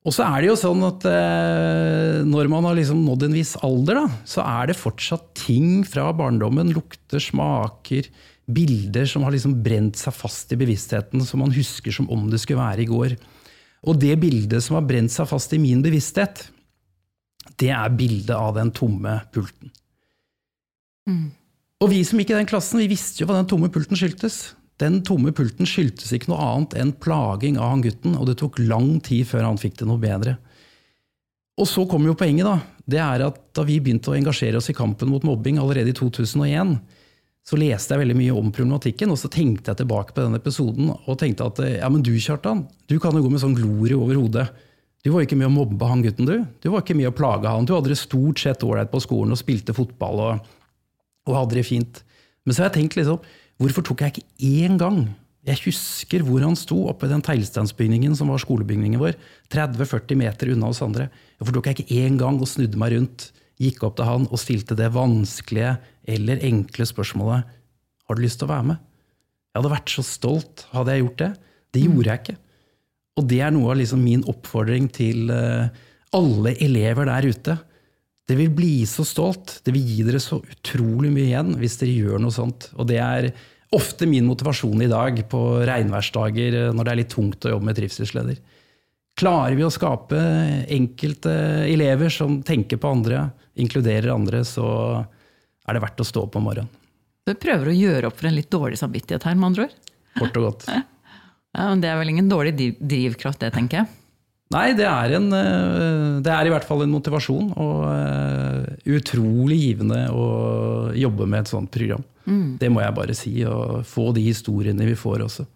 Og 0.00 0.14
så 0.16 0.24
er 0.24 0.40
det 0.40 0.48
jo 0.48 0.56
sånn 0.56 0.80
at 0.86 1.04
eh, 1.10 2.20
når 2.24 2.48
man 2.48 2.64
har 2.64 2.78
liksom 2.78 3.02
nådd 3.04 3.26
en 3.26 3.34
viss 3.36 3.52
alder, 3.66 3.98
da, 4.00 4.20
så 4.24 4.44
er 4.46 4.70
det 4.70 4.78
fortsatt 4.80 5.26
ting 5.42 5.82
fra 5.84 6.06
barndommen, 6.16 6.72
lukter, 6.72 7.20
smaker, 7.20 8.08
bilder 8.50 9.04
som 9.06 9.26
har 9.26 9.34
liksom 9.34 9.58
brent 9.62 10.00
seg 10.00 10.16
fast 10.16 10.54
i 10.54 10.58
bevisstheten, 10.58 11.20
som 11.26 11.44
man 11.44 11.52
husker 11.54 11.94
som 11.94 12.08
om 12.10 12.30
det 12.32 12.40
skulle 12.42 12.62
være 12.62 12.86
i 12.86 12.88
går. 12.88 13.18
Og 13.90 14.00
det 14.00 14.16
bildet 14.22 14.64
som 14.64 14.78
har 14.78 14.88
brent 14.88 15.12
seg 15.12 15.28
fast 15.28 15.52
i 15.56 15.60
min 15.60 15.84
bevissthet, 15.84 16.46
det 17.60 17.70
er 17.76 17.92
bildet 17.96 18.34
av 18.36 18.54
den 18.56 18.72
tomme 18.76 19.18
pulten. 19.34 19.72
Mm. 21.08 21.28
Og 21.80 21.92
vi 21.92 22.00
som 22.04 22.20
gikk 22.20 22.32
i 22.34 22.38
den 22.38 22.48
klassen, 22.48 22.80
vi 22.82 22.90
visste 22.90 23.22
jo 23.22 23.28
hva 23.28 23.38
den 23.38 23.48
tomme 23.50 23.70
pulten 23.72 23.98
skyldtes. 23.98 24.40
Den 24.80 25.00
tomme 25.04 25.32
pulten 25.36 25.68
skyldtes 25.68 26.12
ikke 26.16 26.30
noe 26.32 26.44
annet 26.44 26.76
enn 26.80 26.92
plaging 27.04 27.58
av 27.60 27.74
han 27.74 27.84
gutten, 27.84 28.16
og 28.16 28.28
det 28.28 28.38
tok 28.40 28.60
lang 28.62 28.98
tid 29.04 29.28
før 29.28 29.48
han 29.48 29.60
fikk 29.60 29.80
det 29.80 29.88
noe 29.88 30.00
bedre. 30.00 30.38
Og 31.60 31.68
så 31.68 31.84
kommer 31.88 32.10
jo 32.10 32.16
poenget, 32.16 32.48
da. 32.48 32.60
Det 32.90 33.00
er 33.00 33.26
at 33.26 33.40
da 33.56 33.64
vi 33.68 33.76
begynte 33.82 34.12
å 34.12 34.16
engasjere 34.16 34.60
oss 34.60 34.70
i 34.72 34.76
kampen 34.76 35.10
mot 35.12 35.24
mobbing 35.26 35.60
allerede 35.60 35.92
i 35.92 35.96
2001, 35.96 36.78
så 37.46 37.58
leste 37.58 37.94
jeg 37.94 38.02
veldig 38.02 38.16
mye 38.16 38.36
om 38.36 38.50
problematikken, 38.54 39.12
og 39.12 39.18
så 39.20 39.28
tenkte 39.32 39.72
jeg 39.72 39.80
tilbake 39.80 40.14
på 40.16 40.24
den 40.24 40.36
episoden 40.38 40.90
og 40.92 41.18
tenkte 41.20 41.48
at 41.48 41.60
ja, 41.64 41.88
men 41.92 42.04
du, 42.04 42.12
Kjartan, 42.20 42.66
du 42.88 42.98
kan 43.02 43.16
jo 43.16 43.24
gå 43.24 43.32
med 43.32 43.42
sånn 43.42 43.56
glorie 43.56 43.96
over 43.96 44.20
hodet. 44.20 44.48
Du 45.00 45.08
var 45.14 45.24
ikke 45.24 45.38
med 45.38 45.48
å 45.48 45.54
mobbe 45.54 45.88
han 45.88 46.02
gutten, 46.04 46.28
du. 46.28 46.42
Du 46.60 46.68
var 46.74 46.82
ikke 46.82 46.96
med 46.98 47.08
å 47.08 47.16
plage 47.16 47.48
han. 47.48 47.64
Du 47.64 47.72
hadde 47.72 47.92
det 47.92 48.00
stort 48.00 48.42
sett 48.42 48.64
ålreit 48.66 48.90
på 48.92 49.00
skolen 49.00 49.32
og 49.32 49.40
spilte 49.40 49.76
fotball 49.76 50.20
og, 50.26 50.50
og, 51.28 51.32
hadde 51.38 51.56
det 51.56 51.64
fint. 51.68 52.02
Men 52.44 52.56
så 52.56 52.62
har 52.62 52.70
jeg 52.70 52.82
tenkt 52.82 52.98
liksom, 52.98 53.22
hvorfor 53.60 53.86
tok 53.86 54.04
jeg 54.04 54.14
ikke 54.14 54.54
én 54.64 54.78
gang 54.80 55.02
Jeg 55.48 55.56
husker 55.64 56.20
hvor 56.20 56.42
han 56.44 56.56
sto 56.58 56.82
oppe 56.90 57.06
i 57.08 57.10
den 57.10 57.22
teglsteinsbygningen 57.24 58.12
som 58.16 58.28
var 58.28 58.42
skolebygningen 58.42 59.00
vår, 59.00 59.14
30-40 59.48 60.18
meter 60.20 60.50
unna 60.52 60.68
oss 60.68 60.82
andre. 60.84 61.06
Hvorfor 61.40 61.56
tok 61.56 61.70
jeg 61.70 61.78
ikke 61.78 62.00
én 62.02 62.18
gang 62.20 62.36
og 62.36 62.50
snudde 62.50 62.76
meg 62.76 62.92
rundt, 62.92 63.30
gikk 63.56 63.80
opp 63.88 63.96
til 63.96 64.08
han 64.08 64.26
og 64.28 64.40
stilte 64.42 64.76
det 64.76 64.90
vanskelige 64.92 65.78
eller 66.12 66.44
enkle 66.44 66.84
spørsmålet 66.88 67.56
Har 68.04 68.18
du 68.18 68.20
lyst 68.20 68.42
til 68.42 68.50
å 68.50 68.52
være 68.52 68.68
med? 68.68 68.84
Jeg 69.48 69.62
hadde 69.62 69.72
vært 69.72 69.96
så 69.96 70.04
stolt 70.04 70.66
hadde 70.74 70.92
jeg 70.92 71.06
gjort 71.06 71.22
det. 71.24 71.30
Det 71.72 71.86
gjorde 71.86 72.10
jeg 72.10 72.20
ikke. 72.20 72.36
Og 73.18 73.26
det 73.30 73.40
er 73.44 73.54
noe 73.54 73.72
av 73.72 73.80
liksom 73.80 74.02
min 74.04 74.22
oppfordring 74.30 74.86
til 74.94 75.32
eh, 75.34 75.70
alle 76.16 76.54
elever 76.62 77.08
der 77.10 77.28
ute. 77.30 77.56
Det 78.30 78.36
vil 78.38 78.52
bli 78.54 78.74
så 78.86 79.04
stolt. 79.06 79.58
Det 79.66 79.74
vil 79.74 79.88
gi 79.88 80.04
dere 80.06 80.20
så 80.22 80.38
utrolig 80.38 81.10
mye 81.12 81.26
igjen 81.32 81.56
hvis 81.58 81.80
dere 81.80 81.96
gjør 81.96 82.22
noe 82.22 82.34
sånt. 82.34 82.70
Og 82.78 82.86
det 82.90 83.00
er 83.02 83.32
ofte 83.74 84.06
min 84.10 84.26
motivasjon 84.26 84.82
i 84.82 84.90
dag 84.90 85.18
på 85.30 85.42
regnværsdager 85.68 86.58
eh, 86.64 86.72
når 86.74 86.86
det 86.86 86.94
er 86.94 87.00
litt 87.02 87.14
tungt 87.14 87.46
å 87.46 87.54
jobbe 87.54 87.70
med 87.70 87.78
trivselsleder. 87.78 88.40
Klarer 89.20 89.56
vi 89.58 89.66
å 89.66 89.72
skape 89.74 90.20
enkelte 90.70 91.32
elever 91.68 92.12
som 92.14 92.38
tenker 92.46 92.78
på 92.80 92.92
andre, 92.94 93.26
inkluderer 93.60 94.14
andre, 94.14 94.44
så 94.48 94.68
er 94.96 95.76
det 95.76 95.82
verdt 95.82 96.00
å 96.00 96.06
stå 96.06 96.22
opp 96.24 96.38
om 96.38 96.46
morgenen. 96.48 96.70
Du 97.28 97.34
prøver 97.38 97.68
å 97.68 97.76
gjøre 97.76 98.08
opp 98.08 98.16
for 98.16 98.30
en 98.30 98.38
litt 98.38 98.48
dårlig 98.50 98.78
samvittighet 98.80 99.26
her, 99.28 99.36
med 99.36 99.50
andre 99.50 99.66
ord? 99.68 99.90
Kort 100.18 100.40
og 100.40 100.46
godt. 100.48 100.70
Ja, 101.56 101.70
men 101.70 101.80
Det 101.82 101.90
er 101.90 101.98
vel 101.98 102.12
ingen 102.12 102.30
dårlig 102.30 102.54
drivkraft, 102.78 103.40
det, 103.42 103.52
tenker 103.56 103.82
jeg? 103.82 103.96
Nei, 104.50 104.72
det 104.74 104.86
er, 104.86 105.12
en, 105.14 105.28
eh, 105.30 106.18
det 106.26 106.30
er 106.34 106.48
i 106.48 106.50
hvert 106.50 106.66
fall 106.66 106.82
en 106.82 106.90
motivasjon, 106.90 107.52
og 107.54 107.84
uh, 107.86 108.64
utrolig 108.96 109.60
givende 109.60 110.08
å 110.10 110.24
jobbe 110.98 111.28
med 111.30 111.44
et 111.44 111.52
sånt 111.52 111.70
program. 111.70 112.02
Mm. 112.26 112.58
Det 112.58 112.70
må 112.74 112.82
jeg 112.82 112.96
bare 112.96 113.14
si, 113.14 113.34
og 113.46 113.86
få 113.86 114.08
de 114.16 114.24
historiene 114.26 114.88
vi 114.88 114.96
får 114.98 115.22
også. 115.28 115.46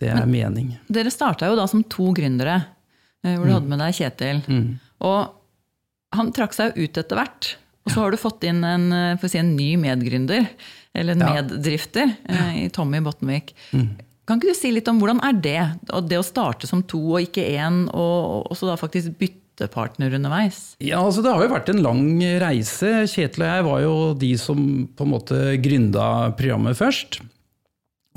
Det 0.00 0.08
er 0.08 0.22
Men, 0.22 0.32
mening. 0.32 0.72
Dere 0.88 1.12
starta 1.12 1.50
jo 1.50 1.58
da 1.58 1.68
som 1.68 1.84
to 1.84 2.08
gründere, 2.16 2.56
eh, 3.20 3.34
hvor 3.34 3.44
du 3.44 3.50
mm. 3.50 3.56
hadde 3.58 3.72
med 3.74 3.84
deg 3.84 4.00
Kjetil. 4.00 4.42
Mm. 4.48 4.66
Og 5.04 6.16
han 6.16 6.32
trakk 6.32 6.56
seg 6.56 6.80
ut 6.80 7.02
etter 7.04 7.20
hvert. 7.20 7.54
Og 7.84 7.92
så 7.92 8.00
har 8.00 8.12
du 8.12 8.20
fått 8.20 8.44
inn 8.48 8.64
en, 8.64 8.88
si, 9.20 9.36
en 9.40 9.52
ny 9.56 9.74
medgründer, 9.80 10.48
eller 10.96 11.16
en 11.16 11.24
ja. 11.24 11.36
meddrifter, 11.38 12.10
i 12.56 12.68
Tommy 12.72 13.00
Bottenvik. 13.04 13.52
Mm. 13.76 13.96
Kan 14.28 14.36
ikke 14.36 14.52
du 14.52 14.58
si 14.58 14.70
litt 14.74 14.88
om 14.90 14.98
hvordan 15.00 15.22
er 15.24 15.36
det? 15.40 15.60
Det 16.04 16.18
å 16.20 16.26
starte 16.26 16.68
som 16.68 16.82
to 16.84 17.00
og 17.14 17.24
ikke 17.24 17.46
én, 17.56 17.86
og 17.96 18.50
også 18.52 18.68
da 18.68 18.74
faktisk 18.76 19.16
bytte 19.16 19.70
partner 19.72 20.12
underveis? 20.18 20.74
Ja, 20.84 21.00
altså 21.00 21.24
Det 21.24 21.32
har 21.32 21.46
jo 21.46 21.54
vært 21.54 21.72
en 21.72 21.80
lang 21.80 22.02
reise. 22.42 23.06
Kjetil 23.08 23.46
og 23.46 23.48
jeg 23.48 23.66
var 23.70 23.80
jo 23.86 23.96
de 24.20 24.30
som 24.36 24.60
på 24.92 25.06
en 25.06 25.14
måte 25.14 25.40
gründa 25.64 26.10
programmet 26.36 26.76
først. 26.76 27.22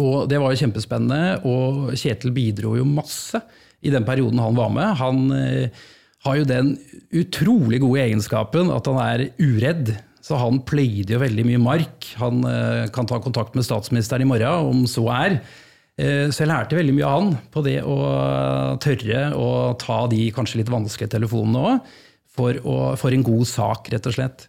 Og 0.02 0.28
det 0.28 0.42
var 0.42 0.52
jo 0.52 0.60
kjempespennende, 0.66 1.40
og 1.48 1.96
Kjetil 1.96 2.36
bidro 2.36 2.76
jo 2.76 2.88
masse 2.88 3.40
i 3.80 3.94
den 3.94 4.04
perioden 4.04 4.44
han 4.44 4.60
var 4.60 4.76
med. 4.76 4.92
Han 5.00 5.26
eh, 5.38 5.82
har 6.28 6.38
jo 6.42 6.52
den 6.52 6.76
utrolig 7.24 7.80
gode 7.86 8.04
egenskapen 8.04 8.72
at 8.74 8.92
han 8.92 9.00
er 9.08 9.28
uredd. 9.40 9.96
Så 10.22 10.38
han 10.38 10.60
pløyde 10.68 11.16
jo 11.16 11.24
veldig 11.24 11.48
mye 11.48 11.66
mark. 11.72 12.14
Han 12.20 12.44
eh, 12.46 12.88
kan 12.94 13.08
ta 13.08 13.24
kontakt 13.24 13.56
med 13.56 13.66
statsministeren 13.66 14.28
i 14.28 14.34
morgen, 14.36 14.74
om 14.76 14.88
så 14.90 15.08
er. 15.16 15.40
Eh, 16.02 16.28
så 16.34 16.44
jeg 16.44 16.50
lærte 16.50 16.78
veldig 16.78 16.96
mye 16.98 17.10
av 17.10 17.18
han 17.20 17.34
på 17.54 17.64
det 17.66 17.80
å 17.86 17.98
tørre 18.82 19.26
å 19.38 19.50
ta 19.82 20.06
de 20.12 20.30
kanskje 20.34 20.62
litt 20.62 20.72
vanskelige 20.72 21.14
telefonene 21.18 21.62
òg, 21.62 21.92
for, 22.32 22.58
for, 22.96 23.12
en 23.12 23.26
god 23.28 23.48
sak, 23.50 23.92
rett 23.92 24.08
og 24.08 24.16
slett. 24.16 24.46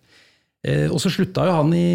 Eh, 0.62 0.86
og 0.86 1.00
så 1.02 1.10
slutta 1.10 1.48
jo 1.48 1.56
han 1.56 1.72
i 1.74 1.88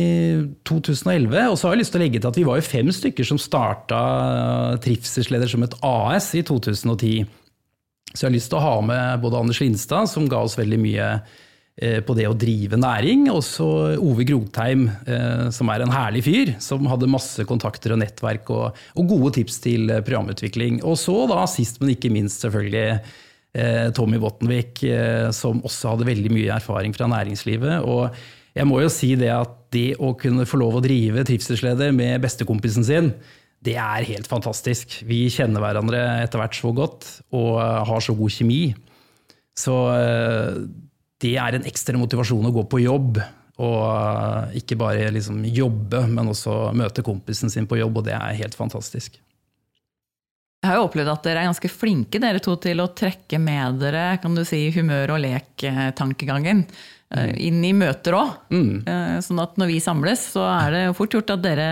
2011, 0.68 1.38
og 1.48 1.56
så 1.56 1.70
har 1.70 1.78
jeg 1.78 1.82
lyst 1.86 1.96
til 1.96 2.02
å 2.02 2.04
legge 2.04 2.22
til 2.22 2.30
at 2.30 2.40
vi 2.40 2.46
var 2.48 2.60
jo 2.60 2.68
fem 2.68 2.92
stykker 2.94 3.28
som 3.30 3.40
starta 3.40 4.02
Trivselsleder 4.84 5.50
som 5.50 5.64
et 5.64 5.78
AS 5.88 6.34
i 6.36 6.44
2010. 6.46 7.24
Så 8.12 8.20
jeg 8.20 8.28
har 8.28 8.36
lyst 8.36 8.52
til 8.52 8.60
å 8.60 8.66
ha 8.66 8.76
med 8.84 9.24
både 9.24 9.40
Anders 9.40 9.62
Lindstad, 9.64 10.12
som 10.12 10.28
ga 10.30 10.44
oss 10.44 10.58
veldig 10.60 10.80
mye 10.84 11.10
på 12.06 12.16
det 12.18 12.26
å 12.30 12.36
drive 12.38 12.80
næring. 12.80 13.28
Også 13.34 13.68
Ove 14.02 14.26
Grodtheim, 14.28 14.88
eh, 15.06 15.48
som 15.54 15.70
er 15.70 15.84
en 15.84 15.94
herlig 15.94 16.24
fyr, 16.26 16.54
som 16.64 16.88
hadde 16.90 17.10
masse 17.12 17.46
kontakter 17.50 17.94
og 17.94 18.02
nettverk 18.02 18.50
og, 18.56 18.82
og 18.98 19.14
gode 19.14 19.36
tips 19.38 19.62
til 19.66 19.94
eh, 19.94 20.02
programutvikling. 20.06 20.82
Og 20.82 20.98
så 21.02 21.20
da, 21.30 21.44
sist, 21.52 21.82
men 21.84 21.94
ikke 21.96 22.14
minst, 22.14 22.44
selvfølgelig 22.46 23.26
Tommy 23.98 24.20
Bottenvik, 24.22 24.84
som 25.34 25.64
også 25.66 25.96
hadde 25.96 26.06
veldig 26.06 26.30
mye 26.30 26.52
erfaring 26.60 26.92
fra 26.94 27.08
næringslivet. 27.10 27.88
og 27.90 28.12
jeg 28.58 28.66
må 28.66 28.80
jo 28.82 28.92
si 28.92 29.12
det 29.20 29.30
at 29.34 29.54
det 29.76 29.98
å 30.02 30.14
kunne 30.18 30.48
få 30.48 30.60
lov 30.62 30.78
å 30.78 30.84
drive 30.84 31.26
trivselsleder 31.28 31.94
med 31.96 32.22
bestekompisen 32.24 32.86
sin, 32.86 33.12
det 33.66 33.76
er 33.82 34.06
helt 34.08 34.30
fantastisk. 34.30 35.00
Vi 35.06 35.26
kjenner 35.34 35.64
hverandre 35.64 36.02
etter 36.24 36.42
hvert 36.42 36.58
så 36.58 36.72
godt 36.76 37.08
og 37.36 37.58
har 37.60 38.04
så 38.04 38.16
god 38.18 38.34
kjemi. 38.34 38.62
Så 39.58 39.76
eh, 39.94 40.60
det 41.24 41.34
er 41.42 41.58
en 41.58 41.68
ekstra 41.68 41.98
motivasjon 42.00 42.50
å 42.50 42.54
gå 42.56 42.64
på 42.70 42.82
jobb. 42.84 43.22
Og 43.58 43.78
eh, 43.90 44.60
ikke 44.62 44.78
bare 44.78 45.08
liksom 45.14 45.42
jobbe, 45.50 46.04
men 46.12 46.30
også 46.30 46.68
møte 46.78 47.06
kompisen 47.06 47.50
sin 47.54 47.66
på 47.70 47.80
jobb, 47.80 48.02
og 48.02 48.06
det 48.10 48.14
er 48.18 48.38
helt 48.44 48.58
fantastisk. 48.58 49.18
Jeg 50.58 50.72
har 50.72 50.80
jo 50.80 50.88
opplevd 50.88 51.10
at 51.14 51.26
dere 51.26 51.42
er 51.44 51.50
ganske 51.52 51.70
flinke 51.70 52.20
dere 52.22 52.42
to 52.44 52.56
til 52.62 52.82
å 52.82 52.90
trekke 52.98 53.38
med 53.40 53.78
dere 53.82 54.18
kan 54.22 54.34
du 54.36 54.42
si, 54.46 54.64
humør- 54.74 55.14
og 55.16 55.22
lek-tankegangen 55.24 56.64
eh, 57.14 57.34
inn 57.48 57.62
i 57.66 57.74
møter 57.78 58.18
òg. 58.18 58.38
Mm. 58.54 58.72
Sånn 59.26 59.42
at 59.42 59.58
når 59.58 59.74
vi 59.74 59.82
samles, 59.82 60.26
så 60.36 60.46
er 60.50 60.74
det 60.74 60.86
fort 60.98 61.14
gjort 61.14 61.38
at 61.38 61.46
dere 61.46 61.70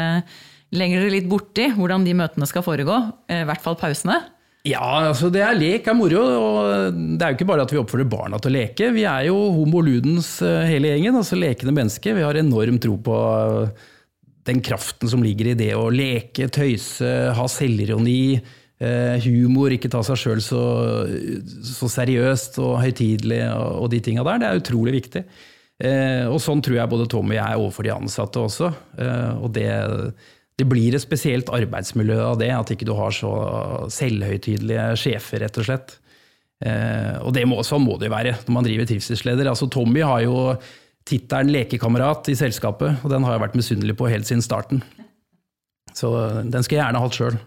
legger 0.75 1.03
dere 1.03 1.13
litt 1.13 1.29
borti 1.29 1.69
hvordan 1.75 2.05
de 2.05 2.15
møtene 2.17 2.49
skal 2.49 2.65
foregå. 2.65 2.97
I 3.29 3.43
hvert 3.45 3.61
fall 3.65 3.77
pausene. 3.79 4.21
Ja, 4.65 4.81
altså 5.11 5.29
det 5.29 5.43
er 5.45 5.57
lek 5.57 5.85
er 5.85 5.97
moro. 5.97 6.21
og 6.25 6.95
Det 6.95 7.21
er 7.21 7.33
jo 7.33 7.37
ikke 7.37 7.49
bare 7.51 7.65
at 7.67 7.73
vi 7.73 7.77
oppfordrer 7.77 8.09
barna 8.09 8.39
til 8.41 8.49
å 8.49 8.55
leke. 8.55 8.89
Vi 8.95 9.03
er 9.05 9.27
jo 9.27 9.37
homo 9.53 9.83
ludens 9.85 10.39
eh, 10.41 10.65
hele 10.71 10.89
gjengen, 10.89 11.19
altså 11.19 11.37
lekende 11.37 11.75
mennesker. 11.75 12.17
Vi 12.17 12.25
har 12.25 12.39
enorm 12.39 12.79
tro 12.81 12.97
på 13.05 13.17
den 14.45 14.61
kraften 14.65 15.09
som 15.09 15.21
ligger 15.25 15.51
i 15.51 15.57
det 15.57 15.71
å 15.77 15.85
leke, 15.93 16.49
tøyse, 16.53 17.11
ha 17.37 17.45
selvironi, 17.49 18.39
eh, 18.81 19.25
humor, 19.25 19.73
ikke 19.73 19.89
ta 19.93 20.01
seg 20.05 20.21
sjøl 20.21 20.41
så, 20.45 20.61
så, 21.65 21.89
seriøst 21.99 22.57
og 22.61 22.79
høytidelig 22.81 23.43
og, 23.53 23.89
de 23.93 24.01
tinga 24.05 24.25
der. 24.25 24.41
Det 24.41 24.49
er 24.49 24.63
utrolig 24.63 24.97
viktig. 24.97 25.25
Eh, 25.85 26.25
og 26.25 26.41
sånn 26.41 26.65
tror 26.65 26.79
jeg 26.79 26.89
både 26.89 27.09
Tommy 27.11 27.35
og 27.35 27.37
jeg 27.37 27.45
er 27.45 27.61
overfor 27.61 27.85
de 27.85 27.93
ansatte 27.99 28.41
også. 28.49 28.73
Og 29.45 29.51
det 29.53 29.69
det 30.55 30.67
blir 30.71 30.95
et 30.95 31.03
spesielt 31.03 31.49
arbeidsmiljø 31.51 32.17
av 32.29 32.39
det, 32.39 32.51
at 32.55 32.71
ikke 32.71 32.87
du 32.87 32.93
har 32.95 33.11
så 33.15 33.31
selvhøytidelige 33.91 34.87
sjefer, 35.01 35.43
rett 35.43 35.59
og 35.59 35.67
slett. 35.67 35.97
Eh, 36.63 37.17
og 37.19 37.33
det 37.35 37.43
må, 37.49 37.59
sånn 37.67 37.83
må 37.83 37.97
det 37.99 38.07
jo 38.07 38.15
være 38.15 38.37
når 38.45 38.55
man 38.55 38.67
driver 38.67 38.87
trivselsleder. 38.87 39.49
Altså, 39.51 39.67
Tommy 39.71 40.05
har 40.05 40.23
jo 40.23 40.37
tittelen 41.05 41.51
lekekamerat 41.53 42.31
i 42.31 42.37
selskapet, 42.39 43.03
og 43.03 43.11
den 43.11 43.27
har 43.27 43.35
jeg 43.35 43.43
vært 43.43 43.59
misunnelig 43.59 43.97
på 43.99 44.09
helt 44.09 44.29
siden 44.29 44.45
starten. 44.45 44.81
Så 45.95 46.11
den 46.43 46.63
skal 46.63 46.77
jeg 46.77 46.83
gjerne 46.83 47.03
hatt 47.03 47.19
sjøl. 47.19 47.37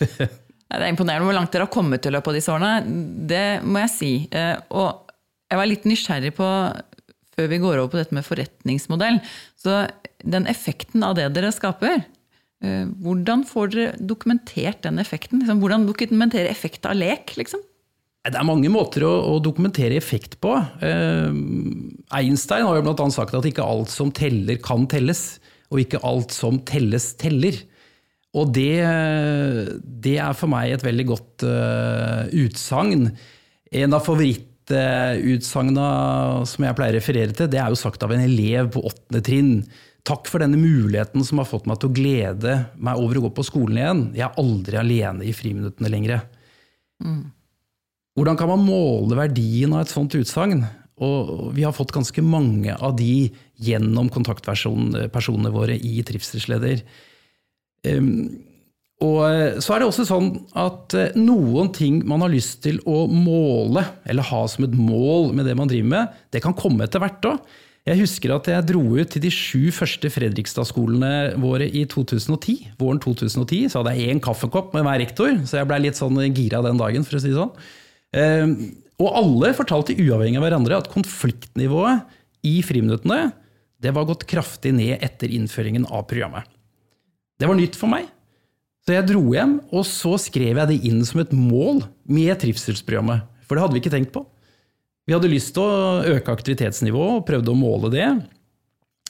det 0.00 0.28
er 0.74 0.90
imponerende 0.90 1.28
hvor 1.28 1.38
langt 1.38 1.54
dere 1.54 1.68
har 1.68 1.74
kommet 1.74 2.06
i 2.06 2.12
løpet 2.12 2.32
av 2.32 2.38
disse 2.40 2.52
årene. 2.54 3.00
Det 3.30 3.46
må 3.62 3.84
jeg 3.86 3.94
si. 3.94 4.12
Eh, 4.34 4.56
og 4.74 5.10
jeg 5.50 5.62
var 5.62 5.70
litt 5.70 5.86
nysgjerrig 5.86 6.34
på, 6.34 6.48
før 7.38 7.50
vi 7.50 7.62
går 7.62 7.76
over 7.78 7.90
på 7.94 8.02
dette 8.02 8.14
med 8.16 8.26
forretningsmodell, 8.26 9.22
så 9.58 9.84
den 10.20 10.50
effekten 10.50 11.02
av 11.06 11.14
det 11.18 11.30
dere 11.34 11.50
skaper, 11.54 12.02
hvordan 12.60 13.46
får 13.48 13.70
dere 13.72 13.92
dokumentert 14.04 14.82
den 14.84 15.00
effekten? 15.00 15.40
Liksom, 15.40 15.62
hvordan 15.62 15.86
dokumentere 15.88 16.50
effekt 16.52 16.84
av 16.84 16.98
lek? 16.98 17.32
Liksom? 17.40 17.62
Det 18.20 18.36
er 18.36 18.44
mange 18.44 18.68
måter 18.68 19.06
å, 19.08 19.38
dokumentere 19.40 19.96
effekt 19.96 20.36
på. 20.44 20.52
Eh, 20.84 21.32
Einstein 22.18 22.66
har 22.66 22.76
jo 22.76 22.84
annet 22.92 23.16
sagt 23.16 23.32
at 23.36 23.48
ikke 23.48 23.64
alt 23.64 23.88
som 23.92 24.12
teller, 24.12 24.60
kan 24.60 24.84
telles. 24.92 25.40
Og 25.70 25.80
ikke 25.84 26.02
alt 26.04 26.34
som 26.34 26.58
telles, 26.68 27.14
teller. 27.16 27.56
Og 28.36 28.52
det, 28.54 28.84
det 30.04 30.18
er 30.22 30.36
for 30.38 30.50
meg 30.50 30.74
et 30.74 30.84
veldig 30.86 31.06
godt 31.08 31.44
uh, 31.46 32.26
utsagn. 32.44 33.08
En 33.80 33.94
av 33.96 34.04
favorittutsagnene 34.06 35.86
som 36.46 36.66
jeg 36.66 36.76
pleier 36.78 36.94
å 36.94 36.98
referere 36.98 37.34
til, 37.34 37.50
det 37.50 37.58
er 37.62 37.70
jo 37.72 37.78
sagt 37.78 38.02
av 38.06 38.12
en 38.14 38.22
elev 38.22 38.70
på 38.74 38.84
åttende 38.90 39.22
trinn 39.26 39.54
Takk 40.06 40.30
for 40.30 40.42
denne 40.42 40.58
muligheten 40.60 41.24
som 41.26 41.40
har 41.42 41.48
fått 41.48 41.66
meg 41.68 41.80
til 41.80 41.90
å 41.90 41.96
glede 41.96 42.56
meg 42.80 43.00
over 43.00 43.18
å 43.18 43.24
gå 43.26 43.32
på 43.36 43.44
skolen 43.46 43.80
igjen. 43.80 44.02
Jeg 44.16 44.26
er 44.26 44.40
aldri 44.40 44.80
alene 44.80 45.26
i 45.28 45.34
friminuttene 45.36 45.92
lenger. 45.92 46.22
Mm. 47.04 47.22
Hvordan 48.16 48.38
kan 48.40 48.50
man 48.50 48.64
måle 48.64 49.18
verdien 49.18 49.74
av 49.76 49.84
et 49.84 49.92
sånt 49.92 50.16
utsagn? 50.16 50.64
Og 51.00 51.50
vi 51.56 51.64
har 51.64 51.76
fått 51.76 51.94
ganske 51.94 52.24
mange 52.24 52.74
av 52.76 52.96
de 52.98 53.30
gjennom 53.60 54.10
kontaktpersonene 54.12 55.52
våre 55.52 55.76
i 55.76 56.00
Trivselsleder. 56.04 56.82
Um, 57.88 58.40
og 59.00 59.62
så 59.64 59.72
er 59.72 59.80
det 59.80 59.88
også 59.88 60.04
sånn 60.04 60.28
at 60.60 60.92
eh, 60.98 61.14
noen 61.16 61.70
ting 61.72 62.02
man 62.08 62.20
har 62.20 62.32
lyst 62.32 62.58
til 62.66 62.82
å 62.84 63.06
måle, 63.08 63.86
eller 64.04 64.28
ha 64.28 64.42
som 64.52 64.66
et 64.66 64.76
mål 64.76 65.32
med 65.38 65.48
det 65.48 65.54
man 65.56 65.70
driver 65.70 65.88
med, 65.94 66.18
det 66.28 66.42
kan 66.44 66.56
komme 66.56 66.84
etter 66.84 67.00
hvert 67.00 67.30
òg. 67.30 67.54
Jeg 67.90 68.04
husker 68.04 68.30
at 68.30 68.46
jeg 68.46 68.66
dro 68.68 68.80
ut 68.94 69.08
til 69.10 69.22
de 69.24 69.30
sju 69.34 69.72
første 69.74 70.06
Fredrikstad-skolene 70.14 71.32
våre 71.42 71.66
i 71.66 71.82
2010. 71.90 72.76
Våren 72.78 73.00
2010 73.02 73.64
så 73.72 73.80
hadde 73.80 73.96
jeg 73.98 74.12
én 74.12 74.22
kaffekopp 74.22 74.76
med 74.76 74.84
hver 74.86 75.00
rektor, 75.02 75.32
så 75.42 75.58
jeg 75.58 75.66
blei 75.66 75.80
litt 75.82 75.98
sånn 75.98 76.20
gira 76.30 76.60
den 76.62 76.78
dagen, 76.78 77.06
for 77.06 77.18
å 77.18 77.22
si 77.22 77.32
det 77.32 77.40
sånn. 77.40 77.50
Ehm, 78.14 78.54
og 79.02 79.18
alle 79.18 79.50
fortalte 79.58 79.96
uavhengig 79.98 80.38
av 80.38 80.46
hverandre 80.46 80.78
at 80.78 80.90
konfliktnivået 80.92 82.06
i 82.46 82.60
friminuttene 82.62 83.32
det 83.82 83.94
var 83.96 84.06
gått 84.06 84.26
kraftig 84.28 84.74
ned 84.76 85.02
etter 85.02 85.32
innføringen 85.34 85.88
av 85.90 86.06
programmet. 86.06 86.46
Det 87.40 87.48
var 87.48 87.58
nytt 87.58 87.78
for 87.80 87.90
meg. 87.90 88.06
Så 88.86 88.94
jeg 88.94 89.08
dro 89.08 89.24
hjem, 89.34 89.58
og 89.74 89.82
så 89.88 90.14
skrev 90.20 90.60
jeg 90.60 90.70
det 90.70 90.78
inn 90.86 91.02
som 91.08 91.24
et 91.24 91.32
mål 91.34 91.82
med 92.06 92.36
trivselsprogrammet. 92.38 93.26
For 93.48 93.56
det 93.56 93.64
hadde 93.64 93.74
vi 93.74 93.82
ikke 93.82 93.92
tenkt 93.96 94.14
på. 94.14 94.28
Vi 95.10 95.16
hadde 95.16 95.26
lyst 95.26 95.56
til 95.56 95.64
å 95.66 96.04
øke 96.06 96.30
aktivitetsnivået 96.30 97.16
og 97.16 97.24
prøvde 97.26 97.50
å 97.50 97.58
måle 97.58 97.88
det. 97.90 98.06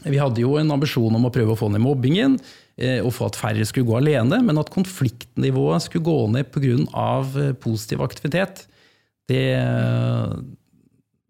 Vi 0.00 0.16
hadde 0.16 0.40
jo 0.40 0.54
en 0.56 0.72
ambisjon 0.72 1.12
om 1.12 1.26
å 1.28 1.32
prøve 1.34 1.52
å 1.52 1.58
få 1.60 1.68
ned 1.68 1.84
mobbingen 1.84 2.38
eh, 2.80 3.02
og 3.04 3.12
få 3.12 3.28
at 3.28 3.36
færre 3.36 3.66
skulle 3.68 3.84
gå 3.90 3.98
alene, 3.98 4.38
men 4.46 4.62
at 4.62 4.72
konfliktnivået 4.72 5.84
skulle 5.84 6.08
gå 6.08 6.16
ned 6.32 6.48
pga. 6.54 6.72
Eh, 7.42 7.52
positiv 7.60 8.00
aktivitet, 8.06 8.64
det, 9.28 9.44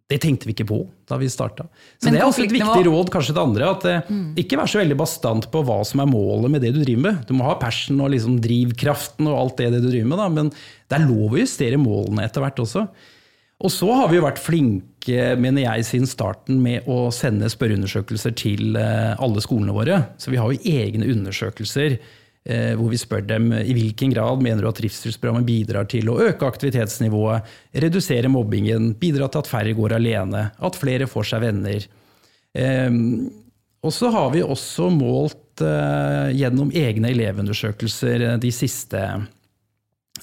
det, 0.07 0.23
tenkte 0.23 0.47
vi 0.47 0.55
ikke 0.55 0.71
på 0.71 0.81
da 1.11 1.19
vi 1.19 1.27
starta. 1.35 1.67
Så 1.99 2.07
men 2.07 2.21
det 2.21 2.23
er 2.23 2.31
også 2.31 2.47
et 2.47 2.55
viktig 2.55 2.87
råd 2.87 3.11
kanskje 3.11 3.35
til 3.35 3.43
andre. 3.43 3.75
at 3.75 3.91
eh, 3.91 4.07
mm. 4.07 4.25
Ikke 4.47 4.63
vær 4.63 4.71
så 4.71 4.85
veldig 4.85 5.03
bastant 5.03 5.51
på 5.51 5.67
hva 5.67 5.83
som 5.83 6.07
er 6.07 6.15
målet 6.15 6.55
med 6.55 6.63
det 6.63 6.77
du 6.79 6.85
driver 6.85 7.09
med. 7.11 7.25
Du 7.27 7.35
må 7.35 7.51
ha 7.51 7.59
passion 7.59 8.07
og 8.07 8.15
liksom 8.15 8.39
drivkraften 8.39 9.35
og 9.35 9.35
alt 9.35 9.59
det, 9.59 9.73
det 9.75 9.83
du 9.83 9.91
driver 9.91 10.15
med, 10.15 10.23
da, 10.23 10.35
men 10.39 10.55
det 10.55 10.95
er 10.95 11.11
lov 11.11 11.35
å 11.35 11.43
justere 11.43 11.89
målene 11.91 12.31
etter 12.31 12.47
hvert 12.47 12.69
også. 12.71 12.93
Og 13.61 13.73
så 13.73 13.91
har 13.93 14.09
vi 14.09 14.17
jo 14.17 14.25
vært 14.25 14.41
flinke, 14.41 15.35
mener 15.41 15.67
jeg, 15.67 15.85
siden 15.89 16.09
starten 16.09 16.63
med 16.65 16.87
å 16.89 17.11
sende 17.13 17.51
spørreundersøkelser 17.53 18.33
til 18.39 18.79
eh, 18.81 19.13
alle 19.21 19.43
skolene 19.45 19.75
våre. 19.77 19.99
Så 20.21 20.33
vi 20.33 20.39
har 20.41 20.49
jo 20.49 20.71
egne 20.71 21.11
undersøkelser 21.13 21.99
eh, 21.99 22.73
hvor 22.79 22.89
vi 22.89 23.01
spør 23.01 23.27
dem 23.29 23.51
i 23.59 23.75
hvilken 23.77 24.15
grad 24.15 24.41
mener 24.45 24.65
du 24.65 24.71
at 24.71 24.81
trivselsprogrammet 24.81 25.49
bidrar 25.49 25.91
til 25.93 26.09
å 26.09 26.17
øke 26.31 26.49
aktivitetsnivået, 26.49 27.51
redusere 27.85 28.33
mobbingen, 28.33 28.95
bidra 29.01 29.29
til 29.29 29.45
at 29.45 29.51
færre 29.51 29.75
går 29.77 29.99
alene, 29.99 30.47
at 30.57 30.81
flere 30.81 31.09
får 31.11 31.29
seg 31.35 31.45
venner. 31.45 31.85
Ehm, 32.57 33.29
og 33.85 33.93
så 33.93 34.09
har 34.13 34.33
vi 34.33 34.41
også 34.45 34.89
målt 34.95 35.61
eh, 35.65 36.33
gjennom 36.41 36.73
egne 36.73 37.13
elevundersøkelser 37.13 38.41
de 38.41 38.55
siste 38.57 39.05
årene 39.05 39.37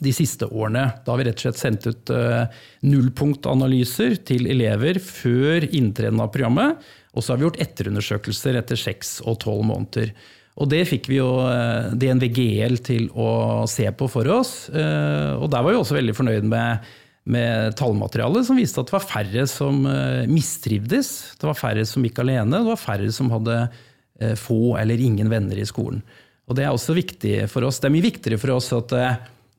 de 0.04 0.14
siste 0.16 0.48
årene. 0.48 0.86
Da 1.04 1.14
har 1.14 1.22
vi 1.22 1.28
rett 1.28 1.40
og 1.40 1.46
slett 1.48 1.60
sendt 1.60 1.88
ut 1.90 2.12
uh, 2.14 2.46
nullpunktanalyser 2.86 4.20
til 4.28 4.50
elever 4.52 5.00
før 5.04 5.68
inntreden 5.68 6.22
av 6.24 6.32
programmet. 6.34 6.84
Og 7.18 7.24
så 7.24 7.34
har 7.34 7.40
vi 7.40 7.48
gjort 7.48 7.62
etterundersøkelser 7.64 8.60
etter 8.60 8.80
seks 8.80 9.18
og 9.26 9.40
tolv 9.42 9.66
måneder. 9.70 10.14
Og 10.58 10.70
det 10.70 10.84
fikk 10.90 11.06
vi 11.12 11.20
jo 11.20 11.30
eh, 11.46 11.92
DNVGL 12.02 12.80
til 12.82 13.04
å 13.14 13.66
se 13.70 13.86
på 13.94 14.08
for 14.10 14.26
oss. 14.34 14.54
Uh, 14.74 15.38
og 15.38 15.52
der 15.54 15.62
var 15.62 15.74
vi 15.74 15.78
også 15.78 15.98
veldig 15.98 16.16
fornøyd 16.18 16.48
med, 16.50 16.88
med 17.30 17.78
tallmaterialet, 17.78 18.48
som 18.48 18.58
viste 18.58 18.82
at 18.82 18.90
det 18.90 18.98
var 18.98 19.06
færre 19.06 19.46
som 19.50 19.84
mistrivdes. 20.30 21.12
Det 21.38 21.50
var 21.50 21.58
færre 21.58 21.86
som 21.90 22.06
gikk 22.06 22.24
alene, 22.26 22.58
det 22.58 22.70
var 22.74 22.82
færre 22.82 23.10
som 23.14 23.30
hadde 23.34 23.68
få 24.42 24.80
eller 24.82 24.98
ingen 24.98 25.30
venner 25.30 25.60
i 25.62 25.66
skolen. 25.70 26.00
Og 26.48 26.58
det 26.58 26.64
er 26.66 26.74
også 26.74 26.96
viktig 26.98 27.34
for 27.52 27.68
oss. 27.68 27.78
Det 27.78 27.90
er 27.90 27.94
mye 27.94 28.08
viktigere 28.08 28.40
for 28.42 28.56
oss 28.56 28.72
at 28.74 28.94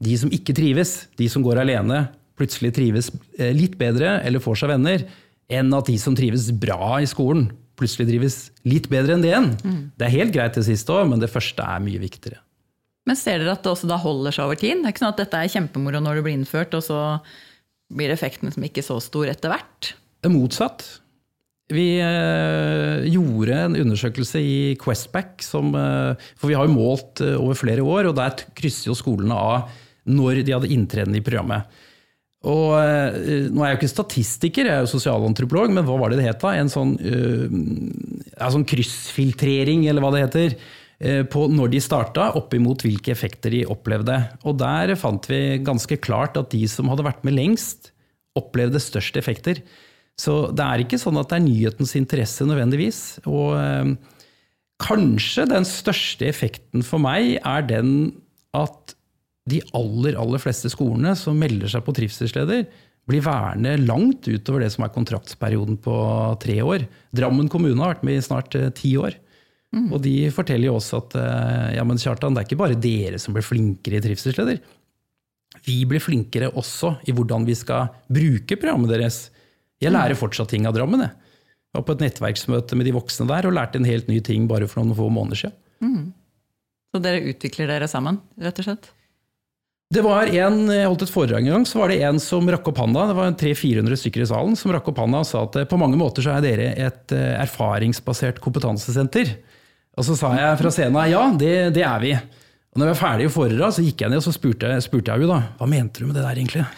de 0.05 0.19
som 0.21 0.33
ikke 0.35 0.55
trives, 0.57 1.07
de 1.19 1.29
som 1.31 1.45
går 1.45 1.63
alene, 1.65 2.07
plutselig 2.39 2.73
trives 2.77 3.11
eh, 3.39 3.55
litt 3.57 3.79
bedre 3.81 4.19
eller 4.27 4.43
får 4.43 4.63
seg 4.63 4.73
venner, 4.77 5.07
enn 5.49 5.73
at 5.75 5.89
de 5.89 5.97
som 6.01 6.17
trives 6.17 6.51
bra 6.55 6.99
i 7.03 7.09
skolen, 7.09 7.49
plutselig 7.79 8.09
trives 8.11 8.37
litt 8.69 8.89
bedre 8.91 9.17
enn 9.17 9.25
det 9.25 9.33
igjen. 9.33 9.51
Mm. 9.63 9.81
Det 9.99 10.07
er 10.07 10.17
helt 10.17 10.35
greit 10.35 10.59
det 10.59 10.67
siste 10.67 10.95
òg, 10.95 11.09
men 11.11 11.23
det 11.23 11.31
første 11.33 11.65
er 11.65 11.83
mye 11.83 12.03
viktigere. 12.03 12.43
Men 13.09 13.17
ser 13.17 13.41
dere 13.41 13.55
at 13.57 13.65
det 13.65 13.73
også 13.73 13.89
da 13.89 13.97
holder 14.03 14.35
seg 14.37 14.45
over 14.45 14.59
tid? 14.61 14.83
Det 14.83 14.91
er 14.91 14.93
ikke 14.93 15.05
sånn 15.07 15.15
at 15.15 15.23
dette 15.23 15.41
er 15.41 15.53
kjempemoro 15.53 16.03
når 16.05 16.19
det 16.19 16.25
blir 16.27 16.37
innført, 16.37 16.75
og 16.77 16.85
så 16.85 17.03
blir 17.89 18.13
effekten 18.13 18.53
som 18.53 18.67
ikke 18.67 18.85
så 18.85 18.99
stor 19.01 19.31
etter 19.33 19.55
hvert? 19.55 19.95
Det 20.21 20.29
er 20.29 20.35
motsatt. 20.35 20.85
Vi 21.73 21.87
eh, 22.01 23.07
gjorde 23.13 23.57
en 23.67 23.77
undersøkelse 23.77 24.41
i 24.41 24.59
Questback, 24.81 25.41
som, 25.45 25.73
eh, 25.77 26.29
for 26.37 26.53
vi 26.53 26.57
har 26.57 26.69
jo 26.69 26.77
målt 26.77 27.23
eh, 27.25 27.37
over 27.37 27.57
flere 27.61 27.85
år, 27.85 28.11
og 28.11 28.17
der 28.17 28.45
krysser 28.57 28.91
jo 28.91 28.97
skolene 28.97 29.37
av 29.37 29.75
når 30.09 30.43
de 30.43 30.57
hadde 30.57 30.73
inntreden 30.75 31.17
i 31.19 31.25
programmet. 31.25 31.69
Og 32.47 32.75
eh, 32.79 33.49
Nå 33.51 33.63
er 33.63 33.73
jeg 33.73 33.75
jo 33.75 33.81
ikke 33.81 33.91
statistiker, 33.91 34.69
jeg 34.69 34.77
er 34.77 34.85
jo 34.85 34.93
sosialantropolog, 34.93 35.73
men 35.75 35.87
hva 35.87 35.97
var 35.99 36.13
det 36.13 36.21
det 36.21 36.29
het 36.29 36.43
da? 36.45 36.55
En 36.55 36.71
sånn, 36.71 36.95
eh, 37.03 37.47
ja, 38.37 38.51
sånn 38.55 38.67
kryssfiltrering, 38.69 39.89
eller 39.91 40.05
hva 40.05 40.13
det 40.15 40.23
heter, 40.27 40.55
eh, 41.03 41.25
på 41.27 41.49
når 41.51 41.73
de 41.75 41.83
starta, 41.83 42.31
oppimot 42.39 42.85
hvilke 42.87 43.11
effekter 43.15 43.57
de 43.57 43.65
opplevde. 43.67 44.21
Og 44.47 44.59
der 44.63 44.95
fant 45.01 45.27
vi 45.31 45.59
ganske 45.67 45.99
klart 46.05 46.39
at 46.39 46.53
de 46.55 46.63
som 46.71 46.91
hadde 46.93 47.07
vært 47.09 47.27
med 47.27 47.35
lengst, 47.39 47.91
opplevde 48.39 48.79
størst 48.79 49.19
effekter. 49.19 49.59
Så 50.19 50.51
det 50.55 50.63
er 50.63 50.83
ikke 50.83 50.99
sånn 50.99 51.19
at 51.19 51.31
det 51.31 51.41
er 51.41 51.47
nyhetens 51.47 51.97
interesse 51.99 52.47
nødvendigvis. 52.47 53.01
Og 53.27 53.59
eh, 53.59 53.97
kanskje 54.83 55.47
den 55.51 55.67
største 55.67 56.31
effekten 56.31 56.87
for 56.87 57.03
meg 57.03 57.41
er 57.43 57.67
den 57.67 57.91
at 58.55 58.95
de 59.49 59.63
aller, 59.77 60.19
aller 60.21 60.43
fleste 60.43 60.71
skolene 60.73 61.15
som 61.19 61.39
melder 61.39 61.71
seg 61.73 61.85
på 61.87 61.95
trivselsleder, 61.97 62.67
blir 63.09 63.25
værende 63.25 63.77
langt 63.81 64.29
utover 64.29 64.65
det 64.65 64.73
som 64.75 64.85
er 64.85 64.93
kontraktsperioden 64.93 65.79
på 65.81 65.95
tre 66.43 66.59
år. 66.61 66.85
Drammen 67.17 67.49
kommune 67.53 67.81
har 67.81 67.95
vært 67.95 68.05
med 68.05 68.21
i 68.21 68.25
snart 68.25 68.57
eh, 68.59 68.69
ti 68.77 68.93
år. 69.01 69.17
Og 69.93 70.01
de 70.01 70.31
forteller 70.33 70.71
jo 70.71 70.79
også 70.79 71.03
at 71.03 71.17
eh, 71.21 71.77
ja, 71.77 71.85
men 71.85 72.01
Kjartan, 72.01 72.33
det 72.33 72.43
er 72.43 72.49
ikke 72.49 72.61
bare 72.63 72.79
dere 72.81 73.21
som 73.21 73.37
blir 73.37 73.45
flinkere 73.45 74.01
i 74.01 74.05
trivselsleder. 74.05 74.61
Vi 75.67 75.79
blir 75.89 76.01
flinkere 76.01 76.51
også 76.57 76.95
i 77.09 77.15
hvordan 77.17 77.45
vi 77.49 77.57
skal 77.59 77.91
bruke 78.13 78.57
programmet 78.57 78.95
deres. 78.95 79.27
Jeg 79.83 79.93
lærer 79.93 80.19
fortsatt 80.19 80.53
ting 80.53 80.69
av 80.69 80.77
Drammen. 80.77 81.05
Jeg 81.05 81.77
var 81.77 81.85
på 81.85 81.97
et 81.97 82.05
nettverksmøte 82.07 82.79
med 82.81 82.89
de 82.89 82.95
voksne 82.97 83.29
der 83.29 83.49
og 83.49 83.57
lærte 83.57 83.81
en 83.81 83.89
helt 83.89 84.09
ny 84.09 84.23
ting 84.25 84.49
bare 84.49 84.69
for 84.69 84.81
noen 84.81 84.97
få 84.97 85.09
måneder 85.13 85.43
siden. 85.43 85.59
Så 86.89 87.01
dere 87.05 87.27
utvikler 87.29 87.69
dere 87.69 87.89
sammen, 87.91 88.23
rett 88.41 88.63
og 88.63 88.69
slett? 88.71 88.89
Det 89.89 90.03
var 90.05 90.29
en, 90.29 90.67
Jeg 90.69 90.85
holdt 90.85 91.07
et 91.07 91.11
foredrag 91.13 91.47
en 91.47 91.55
gang, 91.55 91.63
så 91.65 91.79
var 91.81 91.89
det 91.89 92.03
en 92.05 92.19
som 92.21 92.45
rakk 92.53 92.67
opp 92.69 92.81
handa. 92.83 93.07
Det 93.09 93.15
var 93.17 93.31
300-400 93.41 93.97
stykker 94.03 94.21
i 94.21 94.27
salen 94.29 94.59
som 94.61 94.73
rakk 94.75 94.91
opp 94.93 95.01
handa 95.01 95.23
og 95.25 95.29
sa 95.29 95.47
at 95.47 95.57
eh, 95.57 95.69
på 95.71 95.79
mange 95.81 95.97
måter 95.97 96.27
så 96.27 96.35
er 96.35 96.45
dere 96.45 96.67
et 96.77 97.15
eh, 97.17 97.39
erfaringsbasert 97.41 98.43
kompetansesenter. 98.45 99.33
Og 99.97 100.05
så 100.05 100.19
sa 100.19 100.35
jeg 100.37 100.61
fra 100.61 100.75
scenen 100.77 101.09
ja, 101.09 101.25
det, 101.41 101.55
det 101.79 101.87
er 101.89 102.05
vi. 102.05 102.13
Og 102.13 102.77
når 102.77 102.85
vi 102.85 102.93
var 102.93 103.01
ferdig 103.01 103.31
i 103.31 103.33
foredrag, 103.33 103.73
så 103.73 103.87
gikk 103.87 104.05
jeg 104.05 104.13
ned 104.13 104.21
og 104.21 104.29
så 104.29 104.37
spurte, 104.37 104.77
spurte 104.85 105.15
jeg 105.15 105.25
jo 105.25 105.33
da 105.33 105.41
hva 105.57 105.73
mente 105.73 106.05
du 106.05 106.11
med 106.11 106.21
det 106.21 106.27
der 106.27 106.45
egentlig? 106.45 106.69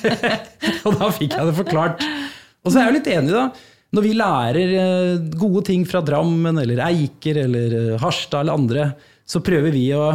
og 0.86 1.02
da 1.02 1.12
fikk 1.18 1.34
jeg 1.34 1.50
det 1.50 1.58
forklart. 1.58 2.08
Og 2.62 2.70
så 2.70 2.76
er 2.76 2.84
jeg 2.84 2.92
jo 2.92 2.98
litt 3.00 3.14
enig, 3.18 3.34
da. 3.34 3.46
Når 3.90 4.06
vi 4.06 4.18
lærer 4.22 4.76
eh, 4.86 5.30
gode 5.34 5.66
ting 5.66 5.82
fra 5.82 5.98
Drammen 6.06 6.62
eller 6.62 6.86
Eiker 6.92 7.42
eller 7.42 7.80
Harstad 7.98 8.44
eller 8.44 8.62
andre, 8.62 8.92
så 9.26 9.42
prøver 9.42 9.74
vi 9.74 9.88
å 9.98 10.12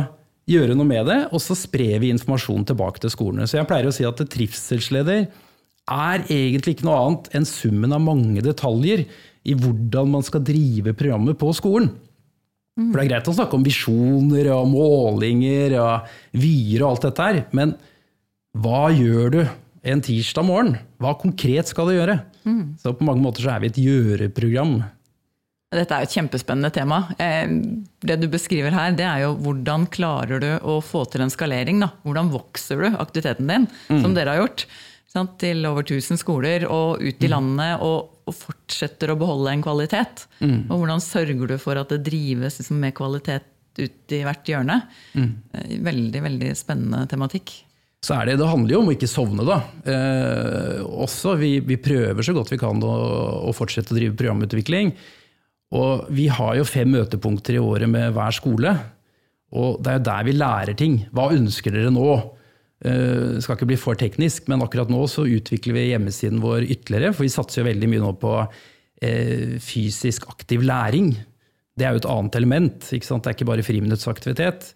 gjøre 0.49 0.75
noe 0.77 0.87
med 0.87 1.07
det, 1.09 1.19
og 1.33 1.41
så 1.41 1.57
sprer 1.57 1.99
vi 2.03 2.11
informasjon 2.13 2.67
tilbake 2.69 3.01
til 3.01 3.13
skolene. 3.13 3.47
Så 3.49 3.59
jeg 3.59 3.69
pleier 3.69 3.89
å 3.89 3.93
si 3.95 4.05
at 4.07 4.21
trivselsleder 4.21 5.25
er 5.85 6.25
egentlig 6.33 6.75
ikke 6.75 6.87
noe 6.87 7.01
annet 7.01 7.29
enn 7.37 7.47
summen 7.49 7.93
av 7.93 8.01
mange 8.01 8.41
detaljer 8.45 9.05
i 9.45 9.53
hvordan 9.57 10.09
man 10.15 10.25
skal 10.25 10.43
drive 10.45 10.95
programmet 10.97 11.37
på 11.41 11.51
skolen. 11.57 11.91
For 12.75 12.97
det 12.99 13.05
er 13.05 13.11
greit 13.13 13.27
å 13.31 13.35
snakke 13.37 13.55
om 13.55 13.63
visjoner 13.63 14.49
og 14.51 14.65
målinger 14.67 15.77
og 15.79 16.09
vyer 16.35 16.81
og 16.83 16.89
alt 16.89 17.05
dette 17.07 17.27
her, 17.29 17.37
men 17.55 17.75
hva 18.59 18.89
gjør 18.91 19.31
du 19.31 19.39
en 19.85 20.01
tirsdag 20.03 20.43
morgen? 20.47 20.75
Hva 20.99 21.13
konkret 21.19 21.69
skal 21.71 21.87
du 21.87 21.95
gjøre? 21.95 22.17
Så 22.81 22.93
på 22.97 23.05
mange 23.07 23.23
måter 23.23 23.45
så 23.45 23.53
er 23.53 23.63
vi 23.63 23.71
et 23.71 23.79
gjøreprogram. 23.79 24.77
Dette 25.75 25.95
er 25.97 26.03
jo 26.05 26.09
et 26.09 26.15
kjempespennende 26.17 26.71
tema. 26.73 27.01
Eh, 27.19 27.45
Det 28.05 28.17
du 28.21 28.27
beskriver 28.31 28.73
her, 28.75 28.91
det 28.97 29.05
er 29.05 29.23
jo 29.25 29.35
hvordan 29.43 29.87
klarer 29.91 30.41
du 30.41 30.49
å 30.63 30.79
få 30.83 31.05
til 31.11 31.25
en 31.25 31.33
skalering? 31.33 31.79
Da? 31.83 31.91
Hvordan 32.05 32.31
vokser 32.33 32.81
du 32.83 32.89
aktiviteten 33.01 33.47
din, 33.49 33.67
som 33.89 34.13
dere 34.17 34.35
har 34.35 34.43
gjort? 34.45 34.65
Sant? 35.15 35.37
Til 35.39 35.63
over 35.69 35.85
1000 35.85 36.19
skoler 36.19 36.65
og 36.67 36.99
ut 37.01 37.23
i 37.23 37.29
landet, 37.31 37.79
og, 37.81 38.11
og 38.27 38.35
fortsetter 38.35 39.13
å 39.13 39.17
beholde 39.19 39.53
en 39.53 39.63
kvalitet. 39.63 40.25
Og 40.43 40.75
hvordan 40.81 41.03
sørger 41.03 41.47
du 41.53 41.57
for 41.61 41.79
at 41.79 41.93
det 41.93 42.01
drives 42.07 42.59
liksom, 42.59 42.81
med 42.83 42.95
kvalitet 42.97 43.47
ut 43.79 44.13
i 44.15 44.21
hvert 44.27 44.47
hjørne? 44.51 44.81
Mm. 45.15 45.31
Veldig, 45.87 46.21
veldig 46.29 46.51
spennende 46.59 47.05
tematikk. 47.11 47.53
Så 48.05 48.13
er 48.19 48.27
det, 48.29 48.35
det 48.37 48.45
handler 48.51 48.75
jo 48.75 48.79
om 48.83 48.89
å 48.91 48.93
ikke 48.93 49.09
sovne, 49.09 49.45
da. 49.47 49.55
Eh, 49.89 50.81
også, 50.85 51.33
vi, 51.41 51.55
vi 51.65 51.79
prøver 51.81 52.21
så 52.27 52.35
godt 52.37 52.51
vi 52.53 52.59
kan 52.61 52.83
å, 52.85 52.91
å 53.49 53.53
fortsette 53.55 53.95
å 53.95 53.97
drive 53.97 54.13
programutvikling. 54.19 54.91
Og 55.73 56.05
vi 56.13 56.27
har 56.31 56.55
jo 56.59 56.67
fem 56.67 56.91
møtepunkter 56.93 57.57
i 57.57 57.63
året 57.63 57.89
med 57.89 58.13
hver 58.15 58.35
skole. 58.35 58.75
Og 59.55 59.81
det 59.83 59.91
er 59.91 59.99
jo 59.99 60.07
der 60.07 60.27
vi 60.27 60.35
lærer 60.35 60.77
ting. 60.77 60.99
Hva 61.15 61.31
ønsker 61.33 61.73
dere 61.73 61.93
nå? 61.93 62.09
Det 62.85 63.41
skal 63.41 63.57
ikke 63.57 63.69
bli 63.71 63.77
for 63.79 63.97
teknisk, 63.97 64.49
men 64.51 64.61
akkurat 64.61 64.91
nå 64.91 64.99
så 65.09 65.23
utvikler 65.25 65.77
vi 65.77 65.87
hjemmesiden 65.93 66.41
vår 66.43 66.67
ytterligere. 66.67 67.15
For 67.15 67.25
vi 67.25 67.33
satser 67.33 67.63
jo 67.63 67.69
veldig 67.69 67.89
mye 67.89 68.03
nå 68.03 68.11
på 68.21 68.33
eh, 68.43 69.55
fysisk 69.63 70.27
aktiv 70.29 70.65
læring. 70.65 71.13
Det 71.75 71.87
er 71.87 71.95
jo 71.95 72.03
et 72.03 72.11
annet 72.11 72.37
element. 72.39 72.91
Ikke 72.93 73.07
sant? 73.07 73.23
Det 73.25 73.31
er 73.31 73.39
ikke 73.39 73.49
bare 73.49 73.65
friminuttsaktivitet. 73.65 74.73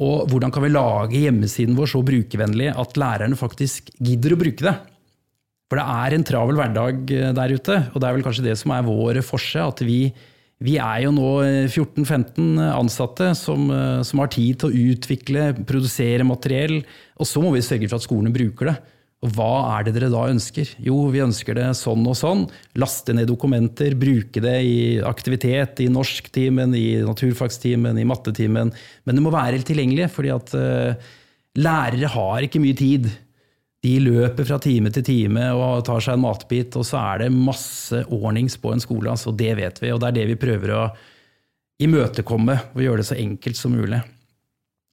Og 0.00 0.28
hvordan 0.32 0.52
kan 0.52 0.64
vi 0.64 0.72
lage 0.72 1.22
hjemmesiden 1.26 1.76
vår 1.76 1.90
så 1.92 2.02
brukervennlig 2.04 2.70
at 2.72 3.00
lærerne 3.00 3.36
faktisk 3.38 3.92
gidder 4.00 4.34
å 4.34 4.40
bruke 4.40 4.64
det? 4.64 4.76
For 5.70 5.78
det 5.78 5.86
er 5.86 6.16
en 6.16 6.26
travel 6.26 6.58
hverdag 6.58 7.14
eh, 7.14 7.30
der 7.36 7.54
ute, 7.54 7.78
og 7.94 8.02
det 8.02 8.08
er 8.08 8.16
vel 8.16 8.26
kanskje 8.26 8.46
det 8.48 8.58
som 8.58 8.74
er 8.74 8.86
vår 8.86 9.22
forse. 9.22 9.62
At 9.62 9.82
vi, 9.86 10.00
vi 10.66 10.76
er 10.82 11.04
jo 11.04 11.14
nå 11.14 11.28
eh, 11.46 11.70
14-15 11.70 12.58
ansatte 12.74 13.30
som, 13.38 13.68
eh, 13.70 14.00
som 14.06 14.24
har 14.24 14.32
tid 14.34 14.58
til 14.58 14.70
å 14.70 14.86
utvikle, 14.94 15.50
produsere 15.68 16.26
materiell, 16.26 16.80
og 17.20 17.30
så 17.30 17.42
må 17.44 17.54
vi 17.54 17.62
sørge 17.62 17.86
for 17.86 18.00
at 18.00 18.08
skolene 18.08 18.34
bruker 18.34 18.72
det. 18.72 18.80
Og 19.20 19.34
hva 19.36 19.76
er 19.76 19.84
det 19.84 19.92
dere 19.98 20.08
da 20.08 20.24
ønsker? 20.32 20.70
Jo, 20.80 20.96
vi 21.12 21.20
ønsker 21.20 21.58
det 21.58 21.66
sånn 21.76 22.06
og 22.08 22.16
sånn. 22.16 22.46
Laste 22.80 23.12
ned 23.12 23.28
dokumenter, 23.28 23.92
bruke 24.00 24.40
det 24.40 24.56
i 24.64 24.76
aktivitet, 25.04 25.82
i 25.84 25.90
norsktimen, 25.92 26.72
i 26.76 27.02
naturfagstimen, 27.04 28.00
i 28.00 28.06
mattetimen. 28.08 28.72
Men 29.04 29.18
det 29.18 29.24
må 29.24 29.32
være 29.34 29.58
helt 29.58 29.68
tilgjengelig, 29.68 30.08
fordi 30.14 30.32
at 30.32 30.54
eh, 30.56 31.10
lærere 31.60 32.14
har 32.16 32.48
ikke 32.48 32.64
mye 32.64 32.78
tid. 32.80 33.10
De 33.80 33.94
løper 34.04 34.44
fra 34.44 34.58
time 34.60 34.90
til 34.92 35.04
time 35.06 35.46
og 35.56 35.84
tar 35.88 36.02
seg 36.04 36.18
en 36.18 36.24
matbit, 36.26 36.76
og 36.76 36.84
så 36.84 36.98
er 37.00 37.24
det 37.24 37.32
masse 37.32 38.02
ordnings 38.12 38.58
på 38.60 38.74
en 38.74 38.82
skole. 38.82 39.08
Altså, 39.14 39.32
det 39.32 39.54
vet 39.56 39.80
vi, 39.80 39.92
og 39.94 40.02
det 40.02 40.10
er 40.10 40.18
det 40.18 40.26
vi 40.34 40.40
prøver 40.42 40.74
å 40.76 40.82
imøtekomme 41.80 42.58
og 42.74 42.82
gjøre 42.84 43.00
det 43.00 43.08
så 43.08 43.16
enkelt 43.16 43.56
som 43.56 43.72
mulig. 43.72 44.02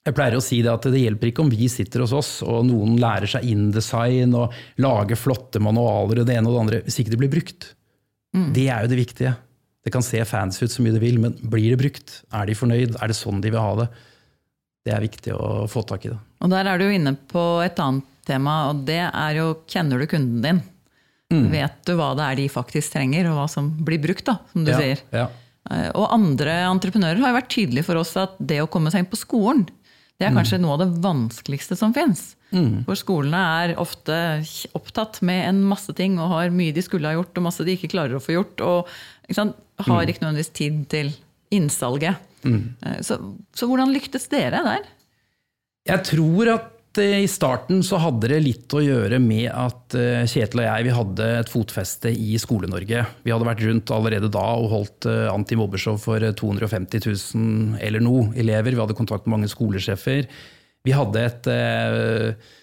Jeg 0.08 0.16
pleier 0.16 0.38
å 0.38 0.44
si 0.44 0.62
det 0.64 0.72
at 0.72 0.86
det 0.88 1.02
hjelper 1.02 1.34
ikke 1.34 1.44
om 1.44 1.50
vi 1.52 1.68
sitter 1.68 2.06
hos 2.06 2.14
oss 2.16 2.30
og 2.48 2.62
noen 2.70 2.94
lærer 3.02 3.28
seg 3.28 3.44
InDesign 3.44 4.38
og 4.40 4.56
lager 4.80 5.20
flotte 5.20 5.60
manualer 5.60 6.22
og 6.22 6.30
det 6.30 6.38
ene 6.38 6.48
og 6.48 6.56
det 6.56 6.62
andre, 6.62 6.80
hvis 6.86 7.02
ikke 7.04 7.12
det 7.12 7.20
blir 7.20 7.34
brukt. 7.34 7.74
Det 8.56 8.70
er 8.72 8.86
jo 8.86 8.92
det 8.94 9.00
viktige. 9.02 9.34
Det 9.84 9.92
kan 9.92 10.04
se 10.04 10.20
fancy 10.28 10.64
ut 10.64 10.72
så 10.72 10.84
mye 10.84 10.96
det 10.96 11.04
vil, 11.04 11.20
men 11.24 11.36
blir 11.52 11.74
det 11.74 11.80
brukt? 11.80 12.22
Er 12.36 12.48
de 12.48 12.56
fornøyd? 12.56 12.96
Er 13.02 13.12
det 13.12 13.18
sånn 13.20 13.44
de 13.44 13.52
vil 13.52 13.60
ha 13.64 13.74
det? 13.82 13.88
Det 14.88 14.94
er 14.96 15.04
viktig 15.04 15.36
å 15.36 15.66
få 15.68 15.84
tak 15.88 16.08
i. 16.08 16.14
det. 16.14 16.20
Og 16.44 16.52
der 16.52 16.70
er 16.72 16.80
du 16.80 16.86
jo 16.88 16.96
inne 16.96 17.18
på 17.32 17.44
et 17.66 17.80
annet 17.84 18.08
tema, 18.28 18.58
og 18.70 18.84
det 18.88 19.00
er 19.08 19.40
jo 19.40 19.48
kjenner 19.72 20.00
du 20.04 20.08
kunden 20.12 20.42
din? 20.44 20.62
Vet 21.52 21.82
du 21.88 21.96
hva 22.00 22.14
det 22.16 22.24
er 22.24 22.38
de 22.40 22.46
faktisk 22.52 22.94
trenger, 22.94 23.28
og 23.32 23.36
hva 23.42 23.48
som 23.52 23.72
blir 23.84 24.00
brukt, 24.04 24.24
da, 24.30 24.38
som 24.54 24.64
du 24.64 24.72
Ja, 24.72 24.78
sier? 24.80 25.02
ja. 25.12 25.26
Eh, 25.70 25.90
Og 25.96 26.06
andre 26.16 26.54
entreprenører 26.70 27.20
har 27.20 27.34
jo 27.34 27.40
vært 27.42 27.50
tydelige 27.52 27.84
for 27.90 28.00
oss 28.00 28.14
at 28.16 28.38
det 28.40 28.62
å 28.64 28.70
komme 28.72 28.92
seg 28.94 29.04
inn 29.04 29.10
på 29.12 29.20
skolen, 29.20 29.66
det 30.18 30.26
er 30.30 30.34
kanskje 30.34 30.58
noe 30.64 30.74
av 30.78 30.80
det 30.86 31.02
vanskeligste 31.04 31.76
som 31.78 31.92
fins. 31.94 32.36
For 32.88 32.96
skolene 32.96 33.38
er 33.68 33.74
ofte 33.78 34.16
opptatt 34.74 35.20
med 35.22 35.44
en 35.50 35.60
masse 35.68 35.92
ting 35.94 36.16
og 36.18 36.30
har 36.32 36.50
mye 36.50 36.72
de 36.74 36.82
skulle 36.82 37.06
ha 37.12 37.14
gjort, 37.20 37.36
og 37.38 37.44
masse 37.44 37.66
de 37.68 37.76
ikke 37.76 37.92
klarer 37.92 38.16
å 38.18 38.24
få 38.24 38.34
gjort, 38.38 38.64
og 38.64 38.88
ikke 39.30 39.54
har 39.86 40.08
ikke 40.10 40.24
nødvendigvis 40.24 40.54
tid 40.56 40.80
til 40.90 41.12
innsalget. 41.52 42.16
Eh, 42.48 43.02
Så, 43.04 43.20
så 43.54 43.68
hvordan 43.68 43.92
lyktes 43.94 44.26
dere 44.32 44.64
der? 44.64 44.88
Jeg 45.92 46.04
tror 46.08 46.54
at 46.56 46.72
eh, 47.02 47.22
i 47.24 47.30
starten 47.30 47.80
så 47.86 48.00
hadde 48.02 48.30
det 48.32 48.40
litt 48.44 48.74
å 48.76 48.84
gjøre 48.84 49.20
med 49.24 49.48
at 49.52 49.96
eh, 49.98 50.26
Kjetil 50.30 50.64
og 50.64 50.68
jeg 50.68 50.88
vi 50.88 50.96
hadde 50.98 51.30
et 51.42 51.52
fotfeste 51.52 52.12
i 52.12 52.38
Skole-Norge. 52.42 53.06
Vi 53.26 53.34
hadde 53.34 53.48
vært 53.48 53.64
rundt 53.66 53.94
allerede 53.96 54.30
da 54.34 54.46
og 54.58 54.70
holdt 54.74 55.10
eh, 55.10 55.26
antimobbeshow 55.32 56.00
for 56.02 56.24
eh, 56.24 56.36
250 56.38 57.08
000 57.08 57.82
eller 57.84 58.04
noe 58.04 58.30
elever. 58.40 58.76
Vi 58.76 58.84
hadde 58.84 58.98
kontakt 58.98 59.28
med 59.28 59.38
mange 59.38 59.52
skolesjefer. 59.52 60.30
Vi 60.88 60.96
hadde 60.96 61.26
et 61.28 61.52
eh, 61.52 62.56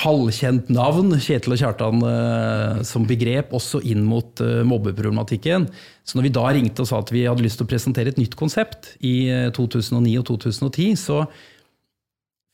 halvkjent 0.00 0.68
navn, 0.72 1.14
Kjetil 1.20 1.54
og 1.54 1.60
Kjartan, 1.60 2.02
eh, 2.06 2.82
som 2.86 3.06
begrep, 3.08 3.54
også 3.56 3.80
inn 3.90 4.04
mot 4.06 4.40
eh, 4.44 4.60
mobbeproblematikken. 4.66 5.66
Så 6.04 6.18
når 6.18 6.28
vi 6.28 6.34
da 6.36 6.44
ringte 6.54 6.84
og 6.84 6.90
sa 6.90 7.00
at 7.00 7.12
vi 7.14 7.26
hadde 7.26 7.44
lyst 7.44 7.60
til 7.60 7.66
å 7.66 7.70
presentere 7.70 8.12
et 8.12 8.20
nytt 8.20 8.36
konsept 8.38 8.94
i 9.00 9.14
eh, 9.32 9.48
2009 9.56 10.18
og 10.20 10.28
2010, 10.34 11.00
så 11.00 11.24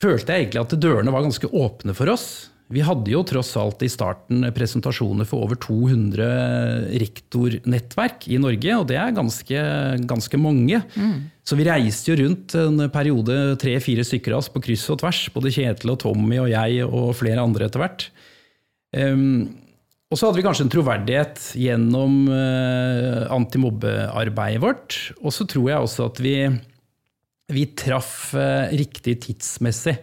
følte 0.02 0.34
jeg 0.34 0.46
egentlig 0.46 0.62
at 0.64 0.76
dørene 0.80 1.14
var 1.14 1.24
ganske 1.26 1.50
åpne 1.50 1.94
for 1.96 2.12
oss. 2.12 2.28
Vi 2.66 2.82
hadde 2.82 3.12
jo 3.12 3.20
tross 3.22 3.52
alt 3.60 3.82
i 3.86 3.90
starten 3.90 4.42
presentasjoner 4.54 5.26
for 5.28 5.46
over 5.46 5.58
200 5.62 6.96
rektornettverk 6.98 8.26
i 8.26 8.40
Norge, 8.42 8.72
og 8.74 8.88
det 8.90 8.96
er 8.98 9.14
ganske, 9.14 9.60
ganske 10.10 10.40
mange. 10.42 10.80
Mm. 10.98 11.28
Så 11.46 11.58
vi 11.58 11.66
reiste 11.68 12.10
jo 12.10 12.18
rundt 12.24 12.56
en 12.58 12.88
periode, 12.90 13.36
tre-fire 13.62 14.02
stykker 14.06 14.34
av 14.34 14.42
oss, 14.42 14.50
på 14.50 14.64
kryss 14.66 14.88
og 14.90 14.98
tvers. 15.04 15.28
Både 15.36 15.54
Kjetil 15.54 15.94
og 15.94 16.00
Tommy 16.02 16.40
og 16.42 16.50
jeg 16.50 16.82
og 16.88 17.14
flere 17.20 17.44
andre 17.46 17.68
etter 17.68 17.84
hvert. 17.84 18.08
Um, 18.98 19.54
og 20.10 20.18
så 20.18 20.26
hadde 20.26 20.40
vi 20.40 20.46
kanskje 20.46 20.66
en 20.66 20.74
troverdighet 20.74 21.46
gjennom 21.58 22.18
uh, 22.30 23.30
antimobbearbeidet 23.34 24.62
vårt. 24.62 24.98
Og 25.22 25.34
så 25.34 25.46
tror 25.46 25.70
jeg 25.70 25.86
også 25.86 26.10
at 26.10 26.18
vi, 26.22 26.34
vi 27.52 27.66
traff 27.78 28.32
uh, 28.34 28.66
riktig 28.74 29.20
tidsmessig. 29.24 29.96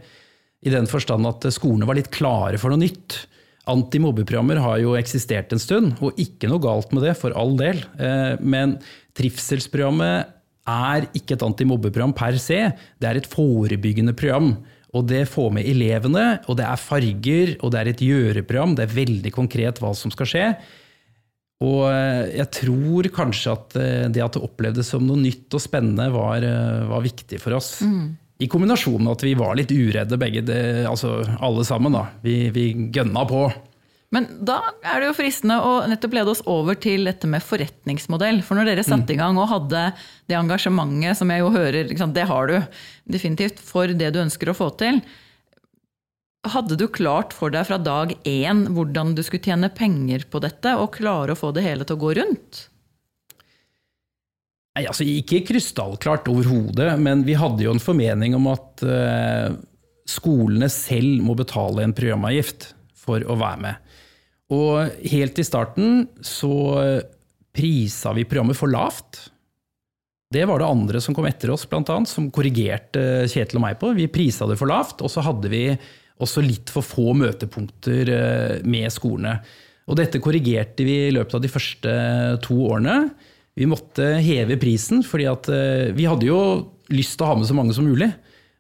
I 0.64 0.72
den 0.72 0.88
forstand 0.88 1.28
at 1.28 1.46
skolene 1.52 1.88
var 1.88 1.98
litt 2.00 2.12
klare 2.14 2.60
for 2.62 2.72
noe 2.72 2.86
nytt. 2.86 3.26
Antimobbeprogrammer 3.72 4.60
har 4.60 4.80
jo 4.82 4.96
eksistert 5.00 5.54
en 5.56 5.62
stund, 5.62 5.96
og 6.04 6.20
ikke 6.20 6.50
noe 6.52 6.62
galt 6.64 6.92
med 6.96 7.06
det, 7.08 7.16
for 7.20 7.36
all 7.40 7.56
del. 7.60 7.80
Eh, 7.96 8.36
men 8.44 8.78
trivselsprogrammet 9.16 10.34
er 10.68 11.08
ikke 11.16 11.38
et 11.38 11.46
antimobbeprogram 11.48 12.16
per 12.16 12.36
se, 12.40 12.60
det 13.00 13.10
er 13.10 13.20
et 13.20 13.30
forebyggende 13.32 14.16
program. 14.20 14.56
Og 14.94 15.08
det 15.10 15.24
får 15.32 15.50
med 15.56 15.68
elevene, 15.68 16.26
og 16.48 16.60
det 16.60 16.68
er 16.68 16.80
farger, 16.80 17.54
og 17.64 17.74
det 17.74 17.80
er 17.80 17.92
et 17.92 18.04
gjøreprogram. 18.04 18.76
Det 18.78 18.86
er 18.86 18.98
veldig 19.00 19.32
konkret 19.34 19.80
hva 19.82 19.94
som 19.98 20.12
skal 20.14 20.30
skje. 20.30 20.48
Og 21.64 21.84
eh, 21.92 22.34
jeg 22.40 22.50
tror 22.58 23.12
kanskje 23.14 23.54
at 23.54 23.78
eh, 23.80 24.08
det 24.12 24.24
at 24.26 24.38
det 24.38 24.44
opplevdes 24.44 24.90
som 24.96 25.06
noe 25.06 25.22
nytt 25.22 25.54
og 25.54 25.64
spennende, 25.64 26.10
var, 26.14 26.46
var 26.90 27.06
viktig 27.06 27.40
for 27.44 27.60
oss. 27.60 27.78
Mm. 27.86 28.16
I 28.44 28.50
kombinasjon 28.52 29.04
med 29.04 29.14
at 29.14 29.24
vi 29.24 29.36
var 29.40 29.54
litt 29.56 29.72
uredde 29.72 30.18
begge, 30.20 30.42
det, 30.44 30.88
altså 30.90 31.22
alle 31.40 31.64
sammen. 31.68 31.96
da. 31.96 32.08
Vi, 32.26 32.50
vi 32.56 32.72
gønna 32.96 33.24
på. 33.30 33.46
Men 34.14 34.28
da 34.46 34.60
er 34.86 35.02
det 35.02 35.08
jo 35.08 35.16
fristende 35.18 35.56
å 35.66 35.72
nettopp 35.90 36.14
lede 36.14 36.34
oss 36.36 36.44
over 36.50 36.78
til 36.78 37.08
dette 37.10 37.30
med 37.30 37.42
forretningsmodell. 37.42 38.44
For 38.46 38.60
når 38.60 38.70
dere 38.70 38.86
satte 38.86 39.10
mm. 39.10 39.16
i 39.16 39.18
gang 39.18 39.40
og 39.42 39.50
hadde 39.50 39.88
det 40.30 40.38
engasjementet 40.38 41.18
som 41.18 41.32
jeg 41.34 41.42
jo 41.42 41.50
hører, 41.56 41.90
det 41.90 42.28
har 42.30 42.52
du 42.52 42.58
definitivt 43.10 43.64
for 43.64 43.90
det 43.90 44.12
du 44.14 44.22
ønsker 44.22 44.52
å 44.52 44.58
få 44.58 44.70
til. 44.82 45.02
Hadde 46.44 46.76
du 46.76 46.90
klart 46.92 47.32
for 47.32 47.54
deg 47.54 47.70
fra 47.70 47.78
dag 47.80 48.12
én 48.28 48.66
hvordan 48.76 49.14
du 49.16 49.22
skulle 49.24 49.44
tjene 49.46 49.70
penger 49.72 50.26
på 50.28 50.42
dette, 50.44 50.76
og 50.76 50.92
klare 50.98 51.36
å 51.36 51.40
få 51.40 51.54
det 51.56 51.64
hele 51.64 51.88
til 51.88 51.96
å 51.96 52.04
gå 52.04 52.14
rundt? 52.20 52.66
Nei, 54.74 54.84
altså 54.90 55.06
Ikke 55.08 55.44
krystallklart 55.48 56.28
overhodet, 56.32 56.90
men 57.00 57.24
vi 57.28 57.38
hadde 57.40 57.64
jo 57.64 57.72
en 57.76 57.84
formening 57.84 58.36
om 58.36 58.50
at 58.52 58.84
uh, 58.84 59.56
skolene 60.10 60.68
selv 60.74 61.24
må 61.24 61.38
betale 61.40 61.86
en 61.86 61.96
programavgift 61.96 62.74
for 63.06 63.24
å 63.24 63.38
være 63.40 63.64
med. 63.64 63.94
Og 64.54 65.06
helt 65.14 65.40
i 65.40 65.46
starten 65.48 66.08
så 66.26 66.54
prisa 67.54 68.12
vi 68.18 68.26
programmet 68.28 68.58
for 68.58 68.72
lavt. 68.72 69.30
Det 70.34 70.44
var 70.50 70.60
det 70.60 70.68
andre 70.68 71.02
som 71.04 71.16
kom 71.16 71.28
etter 71.30 71.52
oss, 71.54 71.66
blant 71.70 71.90
annet, 71.94 72.10
som 72.10 72.32
korrigerte 72.34 73.28
Kjetil 73.30 73.60
og 73.60 73.66
meg 73.68 73.78
på. 73.82 73.92
Vi 73.98 74.10
prisa 74.12 74.48
det 74.50 74.58
for 74.60 74.70
lavt, 74.72 75.04
og 75.06 75.12
så 75.14 75.24
hadde 75.26 75.52
vi 75.52 75.68
også 76.22 76.44
litt 76.46 76.72
for 76.74 76.86
få 76.86 77.14
møtepunkter 77.18 78.12
eh, 78.14 78.58
med 78.68 78.92
skolene. 78.94 79.40
Og 79.90 79.98
dette 80.00 80.22
korrigerte 80.24 80.86
vi 80.88 80.98
i 81.08 81.14
løpet 81.16 81.38
av 81.38 81.44
de 81.44 81.52
første 81.52 81.96
to 82.46 82.60
årene. 82.70 82.98
Vi 83.58 83.68
måtte 83.70 84.16
heve 84.24 84.58
prisen, 84.62 85.04
fordi 85.06 85.28
eh, 85.28 85.90
vi 85.96 86.08
hadde 86.10 86.30
jo 86.30 86.40
lyst 86.94 87.18
til 87.18 87.26
å 87.26 87.34
ha 87.34 87.40
med 87.40 87.50
så 87.50 87.58
mange 87.58 87.76
som 87.76 87.88
mulig. 87.88 88.12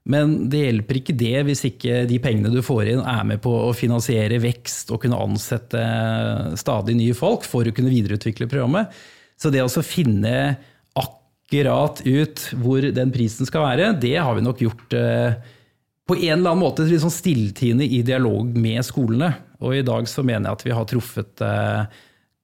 Men 0.03 0.35
det 0.51 0.65
hjelper 0.65 0.99
ikke 0.99 1.15
det 1.15 1.45
hvis 1.47 1.63
ikke 1.69 2.01
de 2.09 2.19
pengene 2.19 2.51
du 2.51 2.59
får 2.65 2.89
inn 2.91 3.03
er 3.07 3.23
med 3.27 3.39
på 3.43 3.51
å 3.69 3.71
finansiere 3.77 4.41
vekst 4.43 4.91
og 4.91 4.99
kunne 5.05 5.19
ansette 5.23 5.83
stadig 6.59 6.97
nye 6.99 7.15
folk 7.15 7.47
for 7.47 7.63
å 7.63 7.75
kunne 7.75 7.93
videreutvikle 7.93 8.49
programmet. 8.51 8.91
Så 9.39 9.51
det 9.53 9.63
å 9.63 9.85
finne 9.85 10.57
akkurat 10.99 12.03
ut 12.03 12.43
hvor 12.59 12.83
den 12.83 13.15
prisen 13.15 13.47
skal 13.47 13.63
være, 13.69 13.93
det 13.99 14.17
har 14.19 14.35
vi 14.35 14.43
nok 14.43 14.65
gjort 14.65 14.97
eh, 14.99 15.39
på 16.07 16.17
en 16.17 16.35
eller 16.35 16.51
annen 16.51 16.63
måte 16.65 16.85
sånn 16.87 17.13
stilltiende 17.13 17.85
i 17.87 18.01
dialog 18.05 18.51
med 18.59 18.83
skolene. 18.85 19.31
Og 19.63 19.77
i 19.77 19.85
dag 19.87 20.07
så 20.11 20.25
mener 20.25 20.49
jeg 20.49 20.59
at 20.59 20.67
vi 20.67 20.75
har 20.75 20.87
truffet 20.89 21.33
det 21.39 21.55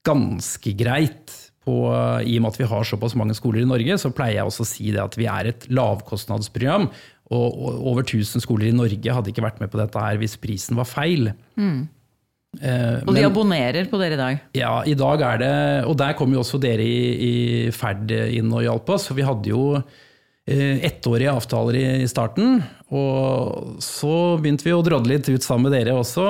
ganske 0.07 0.73
greit 0.79 1.35
på, 1.67 1.75
I 2.23 2.37
og 2.39 2.43
med 2.45 2.53
at 2.53 2.59
vi 2.61 2.69
har 2.71 2.87
såpass 2.87 3.17
mange 3.19 3.35
skoler 3.37 3.65
i 3.65 3.67
Norge, 3.67 3.99
så 3.99 4.13
pleier 4.15 4.39
jeg 4.39 4.49
også 4.49 4.63
å 4.63 4.69
si 4.69 4.93
det 4.95 5.03
at 5.03 5.17
vi 5.19 5.27
er 5.29 5.51
et 5.51 5.67
lavkostnadsprogram. 5.75 6.87
Og 7.35 7.61
over 7.91 8.01
1000 8.01 8.41
skoler 8.41 8.71
i 8.71 8.75
Norge 8.75 9.13
hadde 9.13 9.33
ikke 9.33 9.45
vært 9.45 9.59
med 9.61 9.69
på 9.69 9.81
dette 9.81 10.01
her 10.01 10.17
hvis 10.21 10.39
prisen 10.41 10.79
var 10.79 10.87
feil. 10.89 11.33
Mm. 11.59 11.83
Eh, 12.57 12.95
og 13.03 13.11
de 13.11 13.19
Men, 13.19 13.27
abonnerer 13.27 13.91
på 13.91 13.99
dere 14.01 14.15
i 14.15 14.21
dag? 14.23 14.39
Ja, 14.57 14.71
i 14.81 14.95
dag 14.97 15.21
er 15.21 15.35
det 15.37 15.49
Og 15.85 15.93
der 15.99 16.15
kom 16.17 16.31
jo 16.33 16.39
også 16.41 16.57
dere 16.57 16.81
i, 16.81 17.03
i 17.21 17.33
ferd 17.69 18.09
inn 18.09 18.49
og 18.49 18.63
hjalp 18.65 18.89
oss. 18.95 19.05
For 19.11 19.19
vi 19.19 19.27
hadde 19.27 19.51
jo 19.51 19.75
eh, 19.77 19.99
ettårige 20.49 21.33
avtaler 21.33 21.77
i 22.03 22.07
starten. 22.09 22.59
Og 22.95 23.77
så 23.83 24.15
begynte 24.41 24.65
vi 24.65 24.73
å 24.73 24.81
drodle 24.85 25.17
litt 25.17 25.29
ut 25.29 25.45
sammen 25.45 25.69
med 25.69 25.77
dere 25.77 25.97
også. 25.99 26.25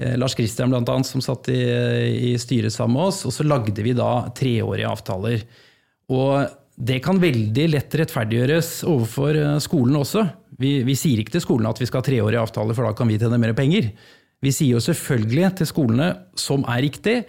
Eh, 0.00 0.16
Lars 0.16 0.34
Kristian 0.38 0.72
bl.a., 0.72 0.96
som 1.04 1.22
satt 1.24 1.50
i, 1.52 1.60
i, 2.32 2.32
styret 2.40 2.72
sammen 2.72 2.96
med 2.96 3.10
oss. 3.10 3.22
Og 3.28 3.34
så 3.34 3.46
lagde 3.46 3.84
vi 3.84 3.94
da 3.96 4.28
treårige 4.36 4.88
avtaler. 4.88 5.44
Og 6.12 6.48
det 6.82 7.02
kan 7.04 7.20
veldig 7.20 7.68
lett 7.74 7.94
rettferdiggjøres 8.00 8.72
overfor 8.88 9.38
eh, 9.38 9.60
skolen 9.62 10.00
også. 10.00 10.24
Vi, 10.62 10.80
vi 10.86 10.96
sier 10.98 11.20
ikke 11.20 11.36
til 11.36 11.44
skolene 11.44 11.72
at 11.72 11.80
vi 11.82 11.88
skal 11.88 12.02
ha 12.02 12.08
treårige 12.08 12.42
avtaler, 12.46 12.76
for 12.76 12.88
da 12.88 12.96
kan 12.96 13.10
vi 13.10 13.20
tjene 13.20 13.40
mer 13.40 13.54
penger. 13.58 13.92
Vi 14.42 14.50
sier 14.54 14.76
jo 14.76 14.82
selvfølgelig 14.82 15.52
til 15.60 15.68
skolene, 15.70 16.12
som 16.38 16.64
er 16.70 16.82
riktig, 16.82 17.22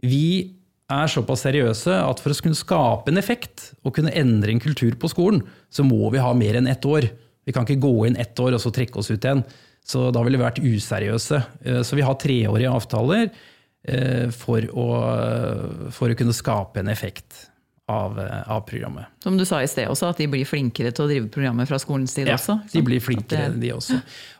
vi 0.00 0.59
er 0.90 1.10
såpass 1.10 1.44
seriøse 1.46 1.94
at 2.02 2.20
for 2.22 2.32
å 2.32 2.42
kunne 2.44 2.58
skape 2.58 3.12
en 3.12 3.20
effekt 3.20 3.70
og 3.84 3.94
kunne 3.96 4.14
endre 4.16 4.54
en 4.54 4.62
kultur 4.62 4.96
på 5.00 5.10
skolen, 5.12 5.42
så 5.72 5.86
må 5.86 6.10
vi 6.14 6.22
ha 6.22 6.32
mer 6.36 6.58
enn 6.58 6.70
ett 6.70 6.86
år. 6.86 7.08
Vi 7.46 7.54
kan 7.54 7.66
ikke 7.66 7.82
gå 7.82 7.94
inn 8.08 8.18
ett 8.20 8.38
år 8.42 8.56
og 8.56 8.62
så 8.62 8.72
trekke 8.74 9.00
oss 9.00 9.10
ut 9.12 9.24
igjen. 9.24 9.44
Så 9.86 10.10
da 10.14 10.22
ville 10.22 10.38
vi 10.38 10.44
vært 10.44 10.62
useriøse. 10.62 11.42
Eh, 11.64 11.80
så 11.86 11.98
vi 11.98 12.04
har 12.06 12.18
treårige 12.20 12.72
avtaler 12.72 13.28
eh, 13.30 14.26
for 14.34 14.66
å, 14.70 14.88
for 15.94 16.12
å 16.12 16.18
kunne 16.18 16.36
skape 16.36 16.82
en 16.82 16.92
effekt. 16.92 17.46
Av, 17.90 18.14
eh, 18.22 18.42
av, 18.54 18.60
programmet. 18.68 19.08
Som 19.18 19.34
du 19.34 19.42
sa 19.42 19.58
i 19.58 19.66
sted 19.66 19.88
også, 19.90 20.12
at 20.12 20.20
de 20.22 20.28
blir 20.30 20.46
flinkere 20.46 20.92
til 20.94 21.02
å 21.02 21.10
drive 21.10 21.26
programmet 21.34 21.66
fra 21.66 21.74
skolens 21.82 22.12
side 22.14 22.30
ja, 22.30 22.36
også? 22.38 22.54
Ja, 22.60 22.70
de 22.76 22.82
blir 22.86 23.02
flinkere, 23.02 23.48
de 23.58 23.72
også. 23.74 23.96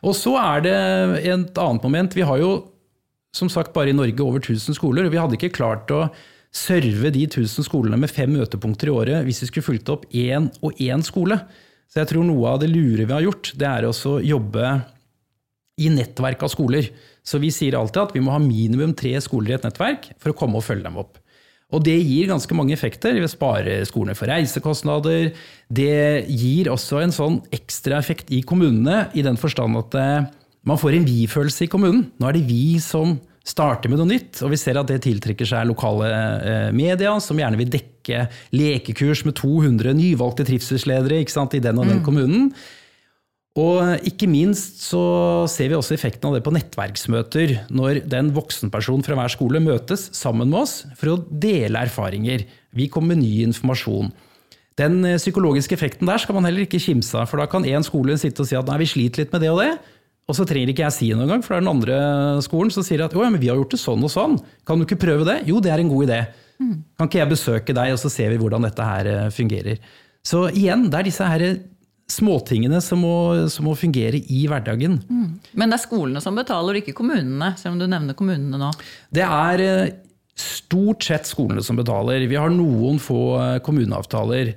Og 0.07 0.15
så 0.15 0.37
er 0.39 0.63
det 0.63 0.75
et 1.33 1.59
annet 1.59 1.83
moment. 1.83 2.15
Vi 2.15 2.23
har 2.23 2.39
jo 2.39 2.53
som 3.35 3.51
sagt 3.51 3.73
bare 3.75 3.91
i 3.91 3.97
Norge 3.97 4.23
over 4.23 4.39
1000 4.39 4.77
skoler, 4.77 5.07
og 5.07 5.11
vi 5.11 5.19
hadde 5.19 5.35
ikke 5.35 5.51
klart 5.55 5.91
å 5.91 6.05
serve 6.51 7.13
de 7.15 7.25
1000 7.29 7.65
skolene 7.65 7.99
med 7.99 8.11
fem 8.11 8.31
møtepunkter 8.35 8.91
i 8.91 8.95
året 8.95 9.27
hvis 9.27 9.41
vi 9.43 9.49
skulle 9.49 9.69
fulgt 9.69 9.91
opp 9.93 10.07
én 10.11 10.49
og 10.59 10.75
én 10.83 11.03
skole. 11.05 11.39
Så 11.91 12.01
jeg 12.01 12.11
tror 12.11 12.27
noe 12.27 12.53
av 12.53 12.59
det 12.61 12.69
lure 12.71 13.05
vi 13.05 13.15
har 13.15 13.23
gjort, 13.23 13.53
det 13.59 13.67
er 13.67 13.87
også 13.87 14.17
å 14.17 14.23
jobbe 14.23 14.67
i 15.81 15.89
nettverk 15.91 16.43
av 16.45 16.51
skoler. 16.51 16.91
Så 17.23 17.39
vi 17.41 17.51
sier 17.53 17.77
alltid 17.79 18.01
at 18.03 18.13
vi 18.15 18.23
må 18.23 18.33
ha 18.35 18.41
minimum 18.43 18.93
tre 18.97 19.13
skoler 19.23 19.53
i 19.53 19.57
et 19.57 19.65
nettverk 19.67 20.11
for 20.21 20.31
å 20.31 20.37
komme 20.37 20.59
og 20.59 20.65
følge 20.65 20.87
dem 20.87 20.99
opp. 21.01 21.17
Og 21.71 21.83
det 21.85 21.95
gir 22.03 22.27
ganske 22.27 22.55
mange 22.55 22.75
effekter. 22.75 23.15
Vi 23.15 23.29
sparer 23.31 23.85
skolene 23.87 24.15
for 24.17 24.27
reisekostnader. 24.27 25.31
Det 25.71 26.27
gir 26.27 26.67
også 26.71 26.99
en 26.99 27.15
sånn 27.15 27.39
ekstraeffekt 27.55 28.31
i 28.35 28.41
kommunene, 28.43 29.05
i 29.15 29.23
den 29.23 29.39
forstand 29.39 29.79
at 29.79 29.95
eh, 29.99 30.29
man 30.67 30.79
får 30.79 30.97
en 30.97 31.07
vi-følelse 31.07 31.65
i 31.65 31.71
kommunen. 31.71 32.09
Nå 32.19 32.27
er 32.27 32.37
det 32.37 32.43
vi 32.49 32.75
som 32.83 33.15
starter 33.47 33.89
med 33.89 33.97
noe 34.01 34.09
nytt, 34.11 34.41
og 34.45 34.51
vi 34.53 34.59
ser 34.59 34.77
at 34.77 34.89
det 34.91 34.99
tiltrekker 35.05 35.47
seg 35.49 35.65
lokale 35.69 36.09
eh, 36.11 36.67
media, 36.75 37.15
som 37.23 37.39
gjerne 37.39 37.57
vil 37.59 37.71
dekke 37.73 38.27
lekekurs 38.53 39.23
med 39.25 39.35
200 39.39 39.95
nyvalgte 39.97 40.45
trivselsledere 40.45 41.21
i 41.21 41.25
den 41.63 41.81
og 41.81 41.87
den 41.87 41.99
mm. 42.01 42.05
kommunen. 42.05 42.51
Og 43.59 44.07
ikke 44.07 44.29
minst 44.31 44.79
så 44.85 45.01
ser 45.51 45.71
vi 45.71 45.75
også 45.75 45.97
effekten 45.97 46.29
av 46.29 46.37
det 46.37 46.43
på 46.45 46.53
nettverksmøter, 46.55 47.57
når 47.73 48.05
den 48.07 48.29
voksenpersonen 48.31 49.03
fra 49.03 49.17
hver 49.19 49.33
skole 49.33 49.59
møtes 49.59 50.07
sammen 50.15 50.53
med 50.53 50.61
oss 50.61 50.75
for 50.99 51.17
å 51.17 51.19
dele 51.19 51.81
erfaringer. 51.83 52.45
Vi 52.71 52.87
kommer 52.93 53.17
med 53.17 53.25
ny 53.25 53.41
informasjon. 53.49 54.13
Den 54.79 55.01
eh, 55.03 55.19
psykologiske 55.19 55.75
effekten 55.75 56.07
der 56.07 56.21
skal 56.21 56.37
man 56.37 56.47
heller 56.47 56.63
ikke 56.63 56.79
kimse 56.79 57.17
av, 57.17 57.27
for 57.27 57.41
da 57.41 57.49
kan 57.49 57.67
én 57.67 57.83
skole 57.83 58.15
sitte 58.21 58.45
og 58.45 58.47
si 58.47 58.55
at 58.55 58.69
nei, 58.69 58.79
vi 58.85 58.93
sliter 58.93 59.25
litt 59.25 59.35
med 59.35 59.43
det 59.43 59.51
og 59.51 59.59
det, 59.65 59.73
og 60.29 60.37
så 60.37 60.45
trenger 60.47 60.71
ikke 60.71 60.85
jeg 60.85 60.95
si 60.95 61.09
noen 61.17 61.31
gang, 61.33 61.41
for 61.43 61.53
det 61.53 61.59
er 61.59 61.65
den 61.65 61.73
andre 61.73 61.97
skolen 62.45 62.71
som 62.73 62.85
sier 62.85 63.03
at 63.03 63.15
ja, 63.17 63.25
men 63.27 63.41
vi 63.41 63.49
har 63.51 63.59
gjort 63.59 63.73
det 63.73 63.81
sånn 63.81 64.05
og 64.05 64.13
sånn, 64.13 64.37
kan 64.67 64.79
du 64.79 64.85
ikke 64.85 65.01
prøve 65.01 65.27
det? 65.27 65.41
Jo, 65.49 65.59
det 65.63 65.73
er 65.73 65.81
en 65.81 65.91
god 65.91 66.07
idé. 66.07 66.21
Mm. 66.61 66.77
Kan 66.99 67.09
ikke 67.09 67.21
jeg 67.23 67.31
besøke 67.33 67.75
deg, 67.75 67.95
og 67.95 67.99
så 67.99 68.11
ser 68.13 68.31
vi 68.31 68.39
hvordan 68.39 68.67
dette 68.67 68.85
her 68.85 69.09
eh, 69.09 69.27
fungerer. 69.33 69.81
Så 70.23 70.45
igjen, 70.53 70.85
det 70.93 70.99
er 70.99 71.07
disse 71.09 71.27
her 71.27 71.45
småtingene 72.11 72.81
som 72.83 73.01
må, 73.03 73.15
som 73.51 73.65
må, 73.67 73.73
fungere 73.79 74.19
i 74.19 74.43
hverdagen. 74.49 74.99
Mm. 75.07 75.27
Men 75.57 75.71
det 75.71 75.79
er 75.79 75.85
skolene 75.85 76.21
som 76.23 76.37
betaler, 76.37 76.81
ikke 76.81 76.95
kommunene? 76.97 77.53
selv 77.59 77.75
om 77.75 77.81
du 77.81 77.87
nevner 77.89 78.17
kommunene 78.17 78.59
nå. 78.61 78.71
Det 79.13 79.25
er 79.25 79.65
eh, 79.65 79.95
stort 80.37 81.07
sett 81.07 81.29
skolene 81.29 81.63
som 81.65 81.79
betaler. 81.79 82.27
Vi 82.29 82.39
har 82.39 82.53
noen 82.53 83.01
få 83.01 83.23
eh, 83.39 83.57
kommuneavtaler. 83.65 84.53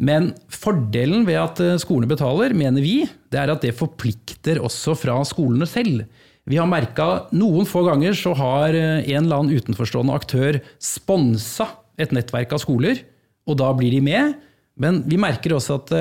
Men 0.00 0.30
fordelen 0.48 1.26
ved 1.28 1.38
at 1.40 1.60
eh, 1.62 1.78
skolene 1.80 2.08
betaler, 2.10 2.54
mener 2.56 2.84
vi, 2.84 3.04
det 3.30 3.40
er 3.40 3.52
at 3.52 3.64
det 3.64 3.76
forplikter 3.76 4.62
også 4.64 4.96
fra 4.98 5.18
skolene 5.28 5.68
selv. 5.68 6.06
Vi 6.48 6.56
har 6.56 6.68
merka 6.68 7.26
noen 7.36 7.68
få 7.68 7.84
ganger 7.86 8.16
så 8.16 8.32
har 8.34 8.74
en 8.74 9.04
eller 9.04 9.42
annen 9.42 9.60
utenforstående 9.60 10.14
aktør 10.16 10.58
sponsa 10.82 11.68
et 12.00 12.14
nettverk 12.16 12.54
av 12.56 12.62
skoler, 12.62 13.02
og 13.46 13.58
da 13.60 13.68
blir 13.76 13.92
de 13.92 14.00
med. 14.02 14.38
Men 14.80 15.02
vi 15.04 15.18
merker 15.20 15.52
også 15.52 15.76
at 15.76 15.92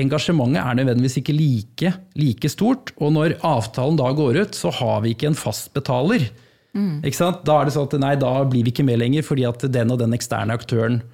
engasjementet 0.00 0.58
er 0.58 0.76
nødvendigvis 0.80 1.20
ikke 1.20 1.36
like, 1.36 1.92
like 2.18 2.50
stort. 2.50 2.90
Og 2.98 3.14
når 3.14 3.36
avtalen 3.46 4.00
da 4.00 4.10
går 4.18 4.40
ut, 4.42 4.58
så 4.58 4.72
har 4.74 5.04
vi 5.04 5.14
ikke 5.14 5.30
en 5.30 5.38
fastbetaler. 5.38 6.26
Mm. 6.74 7.04
Da 7.06 7.60
er 7.60 7.68
det 7.68 7.74
sånn 7.76 7.86
at 7.86 8.00
nei, 8.02 8.14
da 8.18 8.32
blir 8.50 8.66
vi 8.66 8.74
ikke 8.74 8.86
med 8.86 8.98
lenger, 8.98 9.24
fordi 9.26 9.46
at 9.46 9.62
den 9.70 9.94
og 9.94 10.00
den 10.02 10.16
eksterne 10.16 10.56
aktøren 10.58 11.04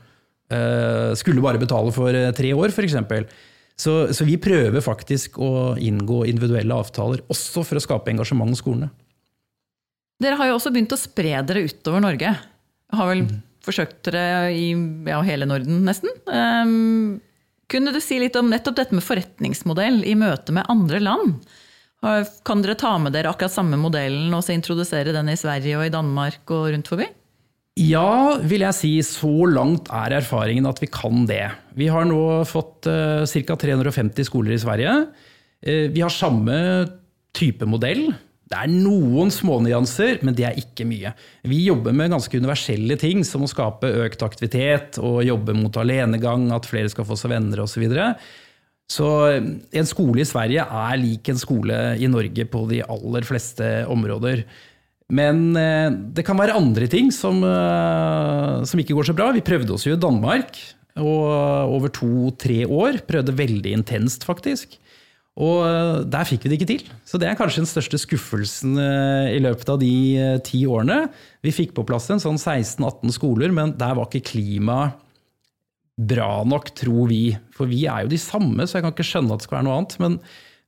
skulle 1.20 1.44
bare 1.44 1.60
betale 1.62 1.92
for 1.94 2.16
tre 2.36 2.50
år, 2.56 2.74
f.eks. 2.74 2.96
Så, 3.80 3.92
så, 4.12 4.26
vi 4.28 4.36
prøver 4.40 4.82
faktisk 4.84 5.38
å 5.40 5.76
inngå 5.80 6.24
individuelle 6.28 6.76
avtaler, 6.76 7.22
også 7.32 7.62
for 7.64 7.78
å 7.78 7.84
skape 7.84 8.12
engasjement 8.12 8.52
i 8.52 8.58
skolene. 8.58 8.90
Dere 10.20 10.36
har 10.36 10.50
jo 10.50 10.58
også 10.58 10.72
begynt 10.74 10.92
å 10.92 11.00
spre 11.00 11.38
dere 11.48 11.64
utover 11.64 12.02
Norge. 12.04 12.34
Har 12.92 13.08
vel 13.08 13.22
mm. 13.24 13.38
forsøkt 13.64 14.02
dere 14.10 14.50
i 14.52 14.68
ja, 15.08 15.22
hele 15.24 15.48
Norden, 15.48 15.80
nesten. 15.86 16.12
Um, 16.28 17.22
kunne 17.72 17.94
du 17.94 18.02
si 18.04 18.18
litt 18.20 18.36
om 18.36 18.50
nettopp 18.52 18.76
dette 18.82 18.96
med 18.98 19.06
forretningsmodell 19.06 20.02
i 20.04 20.16
møte 20.18 20.52
med 20.52 20.68
andre 20.72 21.00
land? 21.00 21.38
Kan 22.44 22.64
dere 22.64 22.76
ta 22.80 22.94
med 23.00 23.14
dere 23.16 23.32
akkurat 23.32 23.52
samme 23.52 23.78
modellen 23.80 24.32
og 24.36 24.44
så 24.44 24.54
introdusere 24.54 25.12
den 25.16 25.32
i 25.32 25.38
Sverige 25.40 25.78
og 25.78 25.86
i 25.86 25.94
Danmark 25.94 26.52
og 26.52 26.68
rundt 26.74 26.88
forbi? 26.88 27.08
Ja, 27.78 28.38
vil 28.42 28.64
jeg 28.66 28.76
si. 28.76 28.94
Så 29.06 29.30
langt 29.50 29.90
er 29.94 30.16
erfaringen 30.18 30.66
at 30.68 30.80
vi 30.82 30.88
kan 30.90 31.26
det. 31.28 31.44
Vi 31.78 31.90
har 31.92 32.08
nå 32.08 32.42
fått 32.48 32.88
uh, 32.90 33.22
ca. 33.22 33.56
350 33.56 34.26
skoler 34.26 34.56
i 34.56 34.62
Sverige. 34.62 34.96
Uh, 35.62 35.86
vi 35.94 36.02
har 36.02 36.12
samme 36.12 36.58
type 37.36 37.68
modell. 37.68 38.10
Det 38.50 38.58
er 38.58 38.70
noen 38.72 39.30
smånyanser, 39.30 40.24
men 40.26 40.34
det 40.34 40.48
er 40.48 40.56
ikke 40.58 40.82
mye. 40.88 41.12
Vi 41.46 41.60
jobber 41.68 41.94
med 41.94 42.10
ganske 42.10 42.34
universelle 42.34 42.96
ting, 42.98 43.22
som 43.26 43.44
å 43.46 43.50
skape 43.50 43.92
økt 44.02 44.24
aktivitet 44.26 44.98
og 44.98 45.20
jobbe 45.22 45.54
mot 45.54 45.76
alenegang, 45.78 46.48
at 46.50 46.66
flere 46.66 46.90
skal 46.90 47.06
få 47.06 47.14
seg 47.20 47.30
venner 47.36 47.62
osv. 47.62 47.76
Så, 47.76 47.82
videre. 47.84 48.08
så 48.90 49.10
eh, 49.28 49.46
en 49.78 49.86
skole 49.86 50.24
i 50.24 50.26
Sverige 50.26 50.64
er 50.66 50.98
lik 50.98 51.30
en 51.30 51.38
skole 51.38 51.78
i 51.94 52.10
Norge 52.10 52.48
på 52.50 52.64
de 52.72 52.82
aller 52.82 53.28
fleste 53.28 53.70
områder. 53.86 54.42
Men 55.10 55.50
eh, 55.58 55.90
det 56.14 56.24
kan 56.26 56.38
være 56.38 56.56
andre 56.58 56.86
ting 56.90 57.10
som, 57.14 57.42
eh, 57.46 58.60
som, 58.66 58.80
ikke 58.80 58.94
går 58.96 59.10
så 59.10 59.16
bra. 59.16 59.30
Vi 59.34 59.44
prøvde 59.44 59.74
oss 59.74 59.86
jo 59.88 59.96
i 59.96 60.00
Danmark 60.00 60.58
og 61.00 61.26
over 61.76 61.92
to-tre 61.94 62.62
år. 62.66 63.02
Prøvde 63.08 63.34
veldig 63.36 63.74
intenst, 63.80 64.26
faktisk. 64.28 64.78
Og 65.40 65.64
eh, 65.66 66.00
der 66.10 66.28
fikk 66.28 66.46
vi 66.46 66.52
det 66.52 66.60
ikke 66.60 66.70
til. 66.70 66.86
Så 67.08 67.18
det 67.18 67.30
er 67.30 67.38
kanskje 67.38 67.64
den 67.64 67.70
største 67.70 68.00
skuffelsen 68.02 68.78
i 68.78 69.40
løpet 69.42 69.74
av 69.74 69.80
de 69.82 69.94
ti 70.46 70.62
årene. 70.68 71.04
Vi 71.42 71.54
fikk 71.54 71.74
på 71.76 71.86
plass 71.88 72.10
en 72.14 72.22
sånn 72.22 72.38
16-18 72.38 73.16
skoler, 73.18 73.54
men 73.54 73.74
der 73.80 73.96
var 73.98 74.10
ikke 74.10 74.30
klimaet 74.34 74.98
bra 76.00 76.38
nok, 76.48 76.70
tror 76.78 77.10
vi. 77.10 77.34
For 77.52 77.68
vi 77.68 77.82
er 77.90 78.06
jo 78.06 78.14
de 78.14 78.20
samme, 78.20 78.64
så 78.64 78.78
jeg 78.78 78.86
kan 78.86 78.94
ikke 78.94 79.04
skjønne 79.10 79.34
at 79.34 79.42
det 79.42 79.48
skal 79.48 79.58
være 79.58 79.66
noe 79.66 79.80
annet. 79.82 79.98
men 80.00 80.16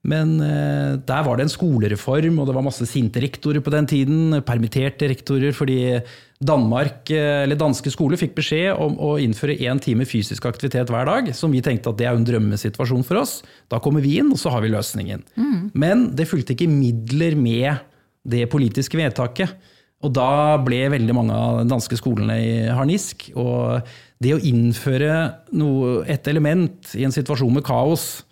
men 0.03 0.35
eh, 0.43 0.99
der 1.07 1.23
var 1.23 1.38
det 1.38 1.45
en 1.47 1.53
skolereform, 1.53 2.41
og 2.43 2.49
det 2.49 2.55
var 2.57 2.65
masse 2.67 2.87
sinte 2.91 3.21
rektorer 3.23 3.62
på 3.62 3.71
den 3.71 3.87
tiden. 3.87 4.41
Permitterte 4.43 5.07
rektorer 5.12 5.55
fordi 5.55 6.01
Danmark, 6.43 7.07
eh, 7.15 7.45
eller 7.45 7.59
danske 7.59 7.93
skoler 7.95 8.19
fikk 8.19 8.35
beskjed 8.41 8.75
om 8.83 8.97
å 8.99 9.15
innføre 9.23 9.55
én 9.62 9.79
time 9.83 10.07
fysisk 10.09 10.49
aktivitet 10.51 10.91
hver 10.91 11.07
dag. 11.07 11.31
Som 11.38 11.55
vi 11.55 11.62
tenkte 11.62 11.93
at 11.93 12.01
det 12.01 12.09
er 12.11 12.19
en 12.19 12.27
drømmesituasjon 12.27 13.07
for 13.07 13.23
oss. 13.23 13.37
Da 13.71 13.79
kommer 13.83 14.03
vi 14.03 14.17
inn, 14.19 14.33
og 14.35 14.43
så 14.43 14.51
har 14.51 14.65
vi 14.67 14.73
løsningen. 14.75 15.23
Mm. 15.38 15.71
Men 15.79 16.09
det 16.19 16.27
fulgte 16.31 16.57
ikke 16.57 16.71
midler 16.73 17.38
med 17.38 17.87
det 18.27 18.49
politiske 18.51 18.99
vedtaket. 18.99 19.55
Og 20.03 20.11
da 20.19 20.59
ble 20.59 20.83
veldig 20.91 21.15
mange 21.15 21.38
av 21.38 21.61
de 21.61 21.71
danske 21.71 21.95
skolene 22.01 22.41
i 22.43 22.53
harnisk. 22.75 23.29
Og 23.38 23.87
det 24.19 24.35
å 24.35 24.43
innføre 24.51 25.15
noe, 25.55 26.01
et 26.11 26.27
element 26.27 26.91
i 26.99 27.07
en 27.07 27.15
situasjon 27.15 27.55
med 27.55 27.67
kaos 27.71 28.25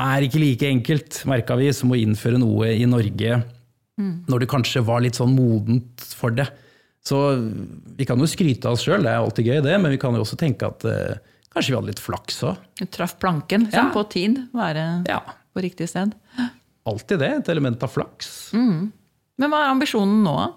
er 0.00 0.26
ikke 0.26 0.40
like 0.42 0.68
enkelt, 0.68 1.20
merka 1.30 1.56
vi, 1.58 1.70
som 1.76 1.92
å 1.94 1.98
innføre 1.98 2.40
noe 2.40 2.72
i 2.74 2.86
Norge 2.88 3.38
mm. 4.00 4.24
når 4.30 4.42
det 4.42 4.50
kanskje 4.50 4.82
var 4.86 5.04
litt 5.04 5.18
sånn 5.18 5.34
modent 5.36 6.06
for 6.18 6.34
det. 6.34 6.48
Så 7.04 7.20
vi 7.98 8.06
kan 8.08 8.18
jo 8.20 8.28
skryte 8.30 8.70
av 8.70 8.78
oss 8.78 8.86
sjøl, 8.86 9.04
det 9.04 9.12
er 9.12 9.20
alltid 9.20 9.50
gøy 9.50 9.62
det, 9.66 9.76
men 9.80 9.92
vi 9.92 10.00
kan 10.00 10.16
jo 10.16 10.24
også 10.24 10.38
tenke 10.40 10.70
at 10.70 10.86
eh, 10.88 11.20
kanskje 11.52 11.74
vi 11.74 11.78
hadde 11.78 11.92
litt 11.92 12.02
flaks 12.02 12.42
òg. 12.48 12.66
Du 12.80 12.86
traff 12.88 13.18
planken 13.20 13.68
liksom, 13.68 13.90
ja. 13.90 13.94
på 13.94 14.04
tid, 14.14 14.40
være 14.56 14.86
ja. 15.10 15.20
på 15.54 15.64
riktig 15.64 15.90
sted. 15.92 16.16
Alltid 16.88 17.20
det, 17.20 17.30
et 17.42 17.50
element 17.52 17.84
av 17.84 17.92
flaks. 17.92 18.32
Mm. 18.56 18.88
Men 19.40 19.52
hva 19.52 19.64
er 19.64 19.74
ambisjonen 19.74 20.22
nå, 20.24 20.34
da? 20.40 20.50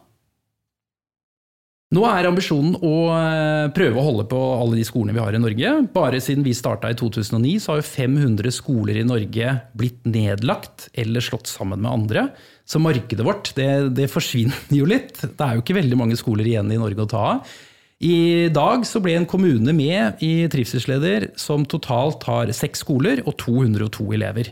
Nå 1.96 2.02
er 2.04 2.28
ambisjonen 2.28 2.74
å 2.84 2.96
eh, 3.16 3.70
prøve 3.72 4.02
å 4.02 4.04
holde 4.04 4.26
på 4.28 4.38
alle 4.58 4.76
de 4.76 4.84
skolene 4.84 5.16
vi 5.16 5.22
har 5.24 5.36
i 5.38 5.40
Norge. 5.40 5.70
Bare 5.94 6.20
siden 6.20 6.44
vi 6.44 6.52
starta 6.58 6.90
i 6.92 6.98
2009, 7.00 7.54
så 7.64 7.72
har 7.72 7.80
jo 7.80 7.88
500 7.88 8.52
skoler 8.58 9.00
i 9.00 9.06
Norge 9.08 9.54
blitt 9.80 10.04
nedlagt 10.04 10.90
eller 11.00 11.24
slått 11.24 11.48
sammen 11.48 11.80
med 11.86 11.94
andre. 11.94 12.26
Så 12.68 12.82
markedet 12.84 13.24
vårt 13.24 13.54
det, 13.56 13.70
det 13.96 14.10
forsvinner 14.12 14.76
jo 14.76 14.90
litt. 14.90 15.16
Det 15.24 15.40
er 15.40 15.56
jo 15.56 15.64
ikke 15.64 15.78
veldig 15.80 16.02
mange 16.04 16.20
skoler 16.20 16.52
igjen 16.52 16.76
i 16.76 16.82
Norge 16.82 17.08
å 17.08 17.12
ta 17.16 17.24
av. 17.38 17.58
I 18.04 18.52
dag 18.54 18.84
så 18.86 19.00
ble 19.02 19.16
en 19.18 19.30
kommune 19.30 19.72
med 19.74 20.20
i 20.22 20.34
Trivselsleder 20.52 21.32
som 21.40 21.64
totalt 21.66 22.28
har 22.28 22.52
seks 22.54 22.84
skoler 22.84 23.24
og 23.24 23.40
202 23.40 24.12
elever. 24.20 24.52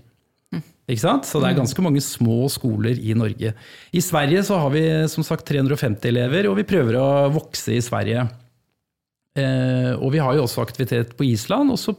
Ikke 0.86 1.02
sant? 1.02 1.26
Så 1.26 1.39
det 1.41 1.50
er 1.50 1.56
mm. 1.56 1.62
ganske 1.63 1.84
mange 1.86 2.02
små 2.06 2.45
skoler 2.54 3.00
i 3.02 3.15
Norge. 3.17 3.56
I 3.89 4.04
Sverige 4.06 4.43
så 4.45 4.60
har 4.62 4.74
vi 4.74 4.86
som 5.10 5.26
sagt 5.26 5.48
350 5.50 6.12
elever, 6.12 6.50
og 6.50 6.60
vi 6.60 6.67
prøver 6.67 7.00
å 7.02 7.08
vokse 7.34 7.74
i 7.74 7.82
Sverige. 7.82 8.28
Eh, 9.36 9.91
og 9.98 10.13
vi 10.13 10.21
har 10.21 10.38
jo 10.38 10.45
også 10.45 10.62
aktivitet 10.62 11.15
på 11.17 11.26
Island. 11.28 11.74
Og 11.74 11.82
så 11.82 11.95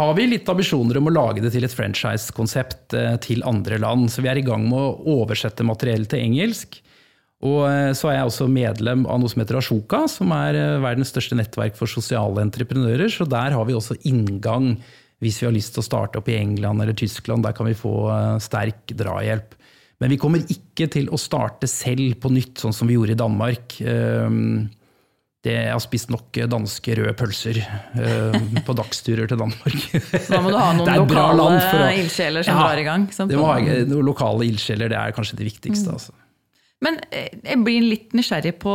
har 0.00 0.14
vi 0.16 0.28
litt 0.30 0.48
ambisjoner 0.48 1.00
om 1.00 1.10
å 1.10 1.16
lage 1.16 1.42
det 1.44 1.50
til 1.52 1.66
et 1.66 1.74
franchise-konsept 1.74 2.96
eh, 2.96 3.18
til 3.26 3.42
andre 3.48 3.80
land. 3.82 4.06
Så 4.12 4.24
vi 4.24 4.30
er 4.30 4.40
i 4.40 4.46
gang 4.46 4.64
med 4.70 4.78
å 4.78 5.18
oversette 5.18 5.66
materiell 5.66 6.06
til 6.08 6.22
engelsk. 6.22 6.78
Og 7.42 7.66
eh, 7.66 7.90
så 7.98 8.08
er 8.08 8.20
jeg 8.20 8.30
også 8.30 8.48
medlem 8.50 9.04
av 9.10 9.20
noe 9.20 9.30
som 9.32 9.42
heter 9.42 9.58
Ashoka, 9.58 10.04
som 10.10 10.32
er 10.36 10.58
eh, 10.58 10.80
verdens 10.82 11.10
største 11.12 11.36
nettverk 11.38 11.76
for 11.78 11.90
sosiale 11.90 12.44
entreprenører. 12.46 13.10
Så 13.10 13.26
der 13.28 13.56
har 13.56 13.66
vi 13.68 13.76
også 13.76 13.98
inngang 14.08 14.76
hvis 15.22 15.38
vi 15.38 15.46
har 15.46 15.54
lyst 15.54 15.76
til 15.76 15.84
å 15.84 15.86
starte 15.86 16.18
opp 16.18 16.28
i 16.32 16.36
England 16.40 16.82
eller 16.82 16.96
Tyskland. 16.98 17.46
Der 17.46 17.54
kan 17.56 17.68
vi 17.68 17.78
få 17.78 17.94
eh, 18.10 18.36
sterk 18.42 18.94
drahjelp. 18.98 19.54
Men 20.02 20.10
vi 20.10 20.18
kommer 20.18 20.42
ikke 20.50 20.88
til 20.90 21.10
å 21.14 21.18
starte 21.20 21.68
selv 21.70 22.16
på 22.22 22.30
nytt, 22.34 22.56
sånn 22.58 22.74
som 22.74 22.88
vi 22.90 22.96
gjorde 22.96 23.14
i 23.14 23.20
Danmark. 23.20 23.76
Ehm, 23.86 24.64
det, 25.46 25.54
jeg 25.54 25.70
har 25.70 25.82
spist 25.82 26.10
nok 26.10 26.40
danske 26.50 26.96
røde 26.98 27.12
pølser 27.18 27.60
ehm, 27.62 28.48
på 28.66 28.74
dagsturer 28.78 29.30
til 29.30 29.38
Danmark. 29.38 29.78
Så 30.10 30.34
da 30.34 30.40
må 30.42 30.50
du 30.50 30.58
ha 30.58 30.72
noen 30.80 31.06
lokale 31.06 31.92
ildsjeler 32.00 32.46
som 32.46 32.58
ja, 32.58 32.66
drar 32.66 32.82
i 32.82 32.88
gang? 32.88 33.06
det 33.14 33.38
må 33.38 33.46
ha 33.46 33.60
noen 33.62 34.08
lokale 34.08 34.48
ildsjeler, 34.50 34.90
det 34.90 34.98
er 34.98 35.14
kanskje 35.14 35.38
det 35.38 35.46
viktigste. 35.52 35.86
Mm. 35.86 36.00
Altså. 36.00 36.18
Men 36.82 36.98
eh, 37.14 37.30
jeg 37.38 37.62
blir 37.62 37.86
litt 37.86 38.18
nysgjerrig 38.18 38.56
på 38.62 38.74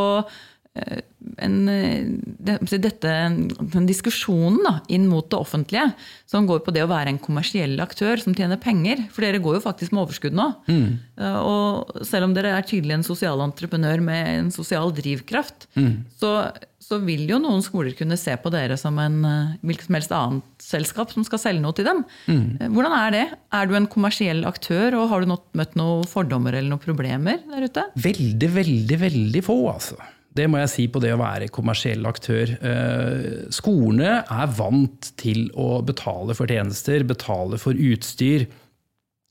en, 1.37 1.57
eh, 1.69 2.57
dette, 2.77 3.09
en 3.11 3.89
diskusjonen 3.89 4.61
da, 4.65 4.73
inn 4.93 5.07
mot 5.09 5.27
det 5.29 5.39
offentlige, 5.39 5.89
som 6.29 6.47
går 6.49 6.63
på 6.65 6.73
det 6.75 6.85
å 6.85 6.91
være 6.91 7.13
en 7.13 7.21
kommersiell 7.21 7.77
aktør 7.83 8.21
som 8.21 8.35
tjener 8.37 8.59
penger. 8.61 9.05
For 9.13 9.25
dere 9.25 9.41
går 9.43 9.59
jo 9.59 9.65
faktisk 9.65 9.93
med 9.93 10.05
overskudd 10.05 10.37
nå. 10.37 10.47
Mm. 10.69 10.87
Eh, 11.19 11.37
og 11.41 12.01
selv 12.07 12.29
om 12.29 12.37
dere 12.37 12.55
er 12.55 12.67
tydelig 12.67 12.99
en 12.99 13.07
sosial 13.07 13.43
entreprenør 13.45 14.03
med 14.03 14.33
en 14.37 14.49
sosial 14.53 14.93
drivkraft, 14.95 15.69
mm. 15.77 15.93
så, 16.19 16.33
så, 16.81 16.99
vil 17.03 17.27
jo 17.29 17.39
noen 17.41 17.61
skoler 17.65 17.93
kunne 17.97 18.17
se 18.19 18.33
på 18.41 18.51
dere 18.53 18.77
som 18.79 18.97
en 19.01 19.19
hvilket 19.61 19.87
som 19.87 19.97
helst 19.97 20.13
annet 20.15 20.63
selskap 20.63 21.11
som 21.13 21.25
skal 21.27 21.41
selge 21.41 21.63
noe 21.63 21.75
til 21.77 21.87
dem. 21.87 22.03
Mm. 22.25 22.73
Hvordan 22.73 22.97
er 22.97 23.15
det? 23.15 23.25
Er 23.53 23.69
du 23.69 23.77
en 23.77 23.89
kommersiell 23.91 24.45
aktør, 24.49 24.97
og 24.97 25.09
har 25.11 25.23
du 25.23 25.33
møtt 25.57 25.79
noen 25.79 26.07
fordommer 26.09 26.55
eller 26.55 26.71
noen 26.73 26.83
problemer 26.83 27.41
der 27.51 27.67
ute? 27.67 27.89
Veldig, 28.07 28.53
veldig, 28.61 29.01
veldig 29.07 29.43
få, 29.45 29.59
altså. 29.73 29.99
Det 30.38 30.45
må 30.50 30.60
jeg 30.62 30.71
si 30.71 30.86
på 30.91 31.02
det 31.02 31.13
å 31.15 31.19
være 31.21 31.50
kommersiell 31.54 32.06
aktør. 32.10 32.54
Eh, 32.56 33.28
skolene 33.54 34.21
er 34.21 34.56
vant 34.58 35.12
til 35.19 35.47
å 35.58 35.82
betale 35.86 36.36
for 36.38 36.50
tjenester, 36.52 37.06
betale 37.08 37.60
for 37.62 37.78
utstyr. 37.78 38.45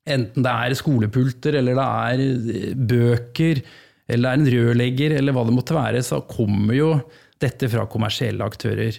Enten 0.07 0.47
det 0.47 0.55
er 0.55 0.79
skolepulter, 0.79 1.59
eller 1.61 1.79
det 1.79 1.87
er 1.87 2.25
eh, 2.25 2.73
bøker, 2.75 3.63
eller 4.07 4.27
det 4.27 4.33
er 4.33 4.41
en 4.41 4.51
rørlegger, 4.57 5.17
eller 5.19 5.35
hva 5.35 5.47
det 5.47 5.55
måtte 5.57 5.77
være, 5.77 6.03
så 6.07 6.23
kommer 6.31 6.77
jo 6.77 6.91
dette 7.43 7.69
fra 7.71 7.87
kommersielle 7.91 8.47
aktører. 8.47 8.99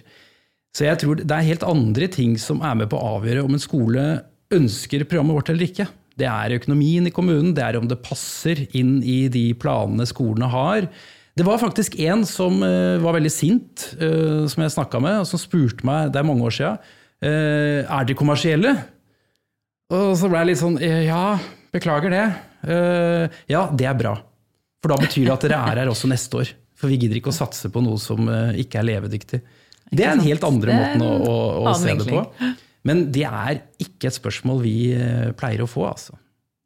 Så 0.76 0.86
jeg 0.86 1.00
tror 1.00 1.20
det 1.20 1.34
er 1.34 1.48
helt 1.48 1.64
andre 1.66 2.08
ting 2.12 2.36
som 2.40 2.60
er 2.64 2.76
med 2.78 2.90
på 2.92 2.98
å 2.98 3.16
avgjøre 3.16 3.44
om 3.46 3.56
en 3.56 3.62
skole 3.62 4.04
ønsker 4.54 5.04
programmet 5.08 5.36
vårt 5.36 5.52
eller 5.52 5.68
ikke. 5.68 5.88
Det 6.18 6.26
er 6.28 6.56
økonomien 6.56 7.06
i 7.08 7.14
kommunen, 7.14 7.54
det 7.54 7.64
er 7.64 7.78
om 7.78 7.86
det 7.88 8.00
passer 8.04 8.64
inn 8.76 8.98
i 9.06 9.26
de 9.32 9.52
planene 9.58 10.06
skolene 10.08 10.50
har. 10.50 10.88
Det 11.38 11.46
var 11.46 11.60
faktisk 11.62 11.94
en 12.02 12.24
som 12.26 12.60
uh, 12.64 12.98
var 13.02 13.14
veldig 13.14 13.30
sint, 13.32 13.88
uh, 14.00 14.44
som 14.50 14.64
jeg 14.64 14.74
snakka 14.74 15.00
med, 15.04 15.20
og 15.22 15.28
som 15.30 15.40
spurte 15.40 15.86
meg, 15.86 16.12
det 16.12 16.18
er 16.18 16.26
mange 16.26 16.46
år 16.48 16.54
sia, 16.56 16.72
eh, 17.22 17.82
er 17.86 18.08
de 18.08 18.16
kommersielle? 18.18 18.74
Og 19.94 20.16
så 20.18 20.28
ble 20.28 20.42
jeg 20.42 20.50
litt 20.50 20.60
sånn 20.60 20.76
Ja, 20.82 21.38
beklager 21.72 22.12
det. 22.12 22.24
ja, 23.48 23.62
det 23.72 23.86
er 23.88 23.96
bra. 23.96 24.18
For 24.82 24.92
da 24.92 24.98
betyr 25.00 25.26
det 25.26 25.34
at 25.34 25.46
dere 25.46 25.60
er 25.72 25.80
her 25.82 25.90
også 25.90 26.10
neste 26.10 26.42
år. 26.42 26.50
For 26.78 26.90
vi 26.90 27.00
gidder 27.02 27.18
ikke 27.18 27.32
å 27.32 27.38
satse 27.38 27.70
på 27.74 27.82
noe 27.82 27.98
som 28.02 28.28
eh, 28.30 28.60
ikke 28.62 28.80
er 28.80 28.88
levedyktig. 28.92 29.40
Det 29.88 30.04
er 30.04 30.14
en 30.14 30.22
helt 30.22 30.44
andre 30.46 30.76
måten 30.76 31.04
å, 31.04 31.12
å, 31.16 31.36
å 31.66 31.74
se 31.78 31.94
det 31.98 32.06
på. 32.06 32.22
Men 32.86 33.06
det 33.12 33.24
er 33.26 33.62
ikke 33.82 34.10
et 34.10 34.16
spørsmål 34.16 34.60
vi 34.62 34.76
eh, 34.94 35.30
pleier 35.38 35.64
å 35.64 35.70
få. 35.70 35.88
altså. 35.90 36.18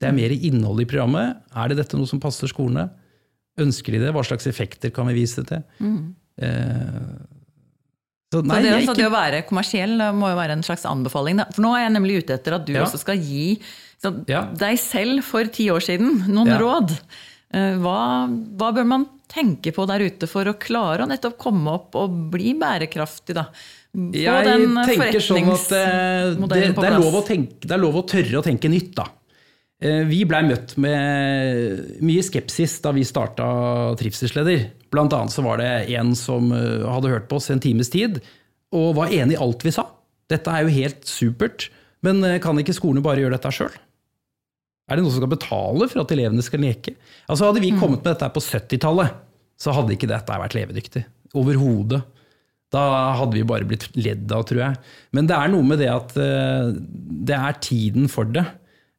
Det 0.03 0.11
er 0.11 0.17
mer 0.17 0.35
innhold 0.35 0.83
i 0.83 0.89
programmet. 0.91 1.41
Er 1.57 1.71
det 1.71 1.79
dette 1.81 1.97
noe 1.97 2.11
som 2.11 2.21
passer 2.21 2.51
skolene? 2.51 2.91
Ønsker 3.61 3.97
de 3.97 4.01
det? 4.07 4.15
Hva 4.17 4.25
slags 4.25 4.49
effekter 4.49 4.93
kan 4.95 5.09
vi 5.11 5.19
vise 5.21 5.43
det 5.43 5.53
til? 5.53 5.85
Mm. 5.85 6.03
Eh, 6.41 7.01
så, 8.33 8.41
nei, 8.49 8.63
så 8.63 8.65
det, 8.65 8.77
ikke... 8.87 8.97
det, 8.97 9.09
å 9.11 9.13
være 9.13 9.43
kommersiell 9.45 9.99
må 10.17 10.31
jo 10.33 10.39
være 10.39 10.57
en 10.57 10.65
slags 10.65 10.87
anbefaling. 10.89 11.43
For 11.53 11.65
nå 11.65 11.75
er 11.77 11.85
jeg 11.85 11.97
nemlig 11.99 12.23
ute 12.23 12.39
etter 12.39 12.57
at 12.57 12.65
du 12.69 12.73
ja. 12.73 12.87
også 12.87 13.03
skal 13.03 13.21
gi 13.21 13.59
så, 14.01 14.15
ja. 14.31 14.47
deg 14.57 14.81
selv 14.81 15.21
for 15.27 15.51
ti 15.53 15.69
år 15.73 15.85
siden 15.85 16.25
noen 16.33 16.55
ja. 16.55 16.57
råd. 16.63 16.97
Eh, 17.53 17.77
hva, 17.83 17.99
hva, 18.57 18.73
bør 18.73 18.89
man 18.89 19.07
tenke 19.33 19.75
på 19.77 19.85
der 19.89 20.07
ute 20.09 20.29
for 20.29 20.49
å 20.49 20.57
klare 20.61 21.05
å 21.05 21.11
nettopp 21.11 21.37
komme 21.41 21.77
opp 21.77 22.01
og 22.01 22.17
bli 22.33 22.57
bærekraftig? 22.57 23.37
da? 23.37 23.51
Få 23.93 24.09
jeg 24.17 24.69
tenker 24.89 25.21
sånn 25.21 25.51
at 25.53 25.67
det, 25.69 25.83
det, 26.41 26.63
det, 26.73 26.89
er 26.89 27.19
tenke, 27.29 27.67
det 27.67 27.77
er 27.77 27.83
lov 27.83 28.01
å 28.01 28.07
tørre 28.09 28.41
å 28.41 28.45
tenke 28.47 28.73
nytt, 28.73 28.95
da. 28.97 29.11
Eh, 29.83 30.05
vi 30.07 30.21
blei 30.29 30.45
møtt 30.47 30.77
med 30.81 31.99
mye 32.07 32.23
skepsis 32.23 32.77
da 32.85 32.93
vi 32.95 33.03
starta 33.07 33.47
Trivselsleder. 33.99 34.69
Blant 34.95 35.15
annet 35.17 35.35
så 35.35 35.43
var 35.43 35.59
det 35.59 35.71
en 35.97 36.13
som 36.19 36.53
eh, 36.55 36.85
hadde 36.87 37.11
hørt 37.11 37.27
på 37.31 37.41
oss 37.41 37.51
en 37.51 37.63
times 37.63 37.91
tid, 37.91 38.21
og 38.73 38.95
var 39.01 39.15
enig 39.15 39.35
i 39.35 39.41
alt 39.43 39.67
vi 39.67 39.75
sa. 39.75 39.89
Dette 40.31 40.55
er 40.55 40.63
jo 40.63 40.77
helt 40.77 41.03
supert, 41.09 41.67
men 42.07 42.23
eh, 42.29 42.39
kan 42.43 42.59
ikke 42.63 42.77
skolene 42.77 43.03
bare 43.03 43.25
gjøre 43.25 43.35
dette 43.35 43.55
sjøl? 43.59 43.75
Er 44.87 44.99
det 44.99 45.03
noen 45.03 45.15
som 45.15 45.23
skal 45.23 45.35
betale 45.35 45.91
for 45.91 46.05
at 46.05 46.15
elevene 46.15 46.47
skal 46.47 46.63
leke? 46.63 46.95
Altså 47.27 47.51
Hadde 47.51 47.65
vi 47.65 47.75
mm. 47.75 47.83
kommet 47.83 48.05
med 48.05 48.13
dette 48.13 48.31
på 48.35 48.43
70-tallet, 48.45 49.21
så 49.59 49.75
hadde 49.75 49.97
ikke 49.97 50.11
dette 50.11 50.41
vært 50.45 50.59
levedyktig. 50.59 51.07
Overhodet. 51.39 52.05
Da 52.73 52.83
hadde 53.19 53.35
vi 53.35 53.47
bare 53.47 53.67
blitt 53.69 53.91
ledd 53.99 54.31
av, 54.33 54.47
tror 54.49 54.63
jeg. 54.63 54.81
Men 55.17 55.27
det 55.29 55.37
er 55.37 55.51
noe 55.53 55.67
med 55.67 55.81
det 55.83 55.91
at 55.93 56.15
det 56.17 57.37
er 57.37 57.59
tiden 57.61 58.09
for 58.11 58.31
det. 58.33 58.47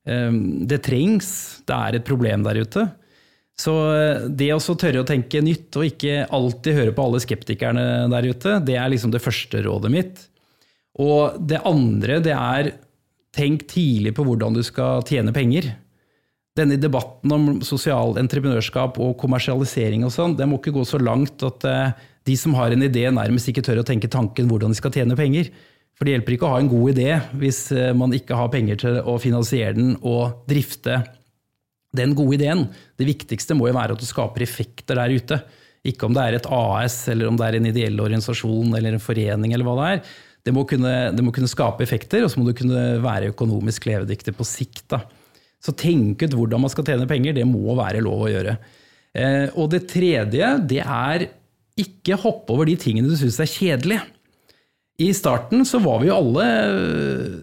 Ehm, 0.10 0.66
det 0.68 0.84
trengs. 0.88 1.64
Det 1.68 1.78
er 1.78 1.98
et 1.98 2.08
problem 2.08 2.44
der 2.46 2.60
ute. 2.64 2.86
Så 3.60 3.74
eh, 3.94 4.26
det 4.30 4.52
å 4.56 4.60
tørre 4.60 5.04
å 5.04 5.08
tenke 5.08 5.44
nytt, 5.46 5.70
og 5.78 5.88
ikke 5.88 6.24
alltid 6.34 6.80
høre 6.80 6.96
på 6.96 7.06
alle 7.08 7.22
skeptikerne 7.24 7.86
der 8.12 8.30
ute, 8.32 8.58
det 8.66 8.80
er 8.80 8.90
liksom 8.92 9.14
det 9.14 9.24
første 9.24 9.64
rådet 9.66 9.94
mitt. 9.94 10.26
Og 11.02 11.38
det 11.42 11.62
andre, 11.66 12.20
det 12.24 12.34
er 12.36 12.74
tenk 13.34 13.66
tidlig 13.70 14.14
på 14.14 14.26
hvordan 14.28 14.54
du 14.54 14.62
skal 14.66 15.06
tjene 15.10 15.34
penger. 15.34 15.72
Denne 16.54 16.78
debatten 16.78 17.32
om 17.34 17.46
sosial 17.66 18.14
entreprenørskap 18.22 19.00
og 19.02 19.16
kommersialisering 19.18 20.04
og 20.06 20.14
sånn, 20.14 20.36
det 20.38 20.46
må 20.46 20.60
ikke 20.60 20.76
gå 20.76 20.84
så 20.86 21.00
langt 21.02 21.42
at 21.46 21.66
eh, 21.66 22.10
de 22.30 22.36
som 22.40 22.54
har 22.56 22.74
en 22.74 22.86
idé, 22.86 23.08
nærmest 23.12 23.50
ikke 23.50 23.64
tør 23.66 23.82
å 23.82 23.88
tenke 23.88 24.12
tanken 24.12 24.48
hvordan 24.50 24.74
de 24.74 24.78
skal 24.80 24.94
tjene 24.96 25.18
penger. 25.18 25.50
For 25.98 26.08
det 26.08 26.16
hjelper 26.16 26.36
ikke 26.36 26.48
å 26.48 26.54
ha 26.56 26.62
en 26.62 26.72
god 26.72 26.96
idé 26.96 27.10
hvis 27.40 27.66
eh, 27.76 27.92
man 27.98 28.14
ikke 28.16 28.38
har 28.38 28.52
penger 28.54 28.80
til 28.82 29.00
å 29.00 29.18
finansiere 29.22 29.76
den 29.78 29.94
og 30.02 30.46
drifte 30.50 31.02
den 31.94 32.16
gode 32.18 32.40
ideen. 32.40 32.66
Det 32.98 33.08
viktigste 33.08 33.56
må 33.58 33.70
jo 33.70 33.78
være 33.78 33.96
at 33.96 34.02
du 34.02 34.08
skaper 34.08 34.46
effekter 34.46 34.98
der 34.98 35.14
ute. 35.14 35.40
Ikke 35.86 36.08
om 36.08 36.16
det 36.16 36.24
er 36.24 36.38
et 36.38 36.48
AS, 36.50 37.04
eller 37.12 37.30
om 37.30 37.38
det 37.38 37.46
er 37.46 37.58
en 37.60 37.68
ideell 37.70 38.00
organisasjon 38.02 38.74
eller 38.78 38.96
en 38.96 39.04
forening. 39.04 39.54
eller 39.54 39.68
hva 39.68 39.76
Det 39.78 39.90
er. 39.92 40.06
Det 40.44 40.52
må 40.52 40.66
kunne, 40.68 40.94
det 41.16 41.24
må 41.24 41.32
kunne 41.32 41.48
skape 41.48 41.86
effekter, 41.86 42.24
og 42.24 42.32
så 42.32 42.40
må 42.40 42.50
du 42.50 42.56
kunne 42.58 42.98
være 43.04 43.32
økonomisk 43.32 43.86
levedyktig 43.88 44.34
på 44.36 44.48
sikt. 44.48 44.86
Da. 44.92 45.04
Så 45.64 45.72
tenk 45.80 46.26
ut 46.26 46.36
hvordan 46.36 46.66
man 46.66 46.72
skal 46.72 46.88
tjene 46.88 47.08
penger, 47.08 47.36
det 47.38 47.46
må 47.48 47.78
være 47.80 48.02
lov 48.04 48.26
å 48.26 48.32
gjøre. 48.32 48.58
Eh, 49.14 49.48
og 49.56 49.70
det 49.72 49.86
tredje, 49.92 50.50
det 50.68 50.82
er 50.84 51.30
ikke 51.80 52.20
hoppe 52.20 52.54
over 52.54 52.68
de 52.68 52.76
tingene 52.80 53.08
du 53.12 53.16
syns 53.18 53.40
er 53.40 53.50
kjedelige. 53.50 54.04
I 55.04 55.10
starten 55.16 55.66
så 55.68 55.82
var 55.84 56.02
vi 56.02 56.10
jo 56.10 56.18
alle 56.18 56.46
eh, 56.48 57.34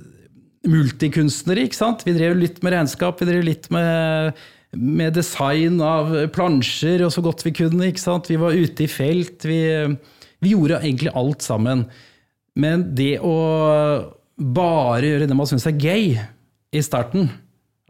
multikunstnere, 0.70 1.66
ikke 1.66 1.78
sant. 1.78 2.04
Vi 2.06 2.14
drev 2.16 2.38
litt 2.38 2.60
med 2.64 2.74
regnskap, 2.76 3.20
vi 3.20 3.28
drev 3.28 3.44
litt 3.46 3.68
med, 3.74 4.38
med 4.76 5.16
design 5.16 5.80
av 5.84 6.12
plansjer 6.34 7.04
og 7.06 7.12
så 7.14 7.24
godt 7.24 7.44
vi 7.46 7.54
kunne. 7.62 7.90
ikke 7.90 8.02
sant? 8.02 8.30
Vi 8.30 8.38
var 8.40 8.56
ute 8.56 8.86
i 8.86 8.90
felt. 8.90 9.46
Vi, 9.48 9.60
vi 10.40 10.54
gjorde 10.54 10.82
egentlig 10.82 11.14
alt 11.16 11.44
sammen. 11.46 11.86
Men 12.60 12.88
det 12.96 13.18
å 13.24 13.36
bare 14.40 15.06
gjøre 15.06 15.28
det 15.28 15.36
man 15.36 15.48
syns 15.48 15.68
er 15.68 15.80
gøy 15.80 16.16
i 16.70 16.82
starten, 16.84 17.28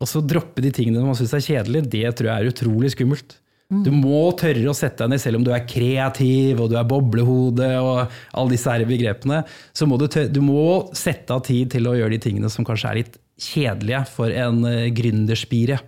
og 0.01 0.09
så 0.09 0.23
droppe 0.25 0.63
de 0.65 0.73
tingene 0.75 1.05
man 1.05 1.19
syns 1.19 1.35
er 1.37 1.45
kjedelig, 1.45 1.85
det 1.93 2.09
tror 2.17 2.31
jeg 2.31 2.37
er 2.37 2.53
utrolig 2.55 2.93
skummelt. 2.95 3.37
Du 3.71 3.93
må 3.95 4.25
tørre 4.39 4.67
å 4.67 4.75
sette 4.75 5.05
deg 5.05 5.13
ned, 5.13 5.23
selv 5.23 5.39
om 5.39 5.47
du 5.47 5.53
er 5.55 5.67
kreativ 5.69 6.59
og 6.59 6.73
du 6.73 6.77
er 6.79 6.89
boblehode 6.91 7.69
og 7.79 8.01
alle 8.35 8.55
disse 8.57 8.73
her 8.73 8.83
begrepene. 8.89 9.45
Så 9.77 9.87
må 9.87 9.99
du, 10.01 10.09
tørre, 10.11 10.33
du 10.33 10.41
må 10.43 10.91
sette 10.97 11.37
av 11.37 11.45
tid 11.47 11.71
til 11.77 11.87
å 11.87 11.95
gjøre 11.95 12.17
de 12.17 12.23
tingene 12.27 12.51
som 12.51 12.67
kanskje 12.67 12.91
er 12.91 13.01
litt 13.03 13.21
kjedelige 13.41 14.03
for 14.11 14.35
en 14.35 14.65
eh, 14.69 14.91
gründerspire. 14.95 15.79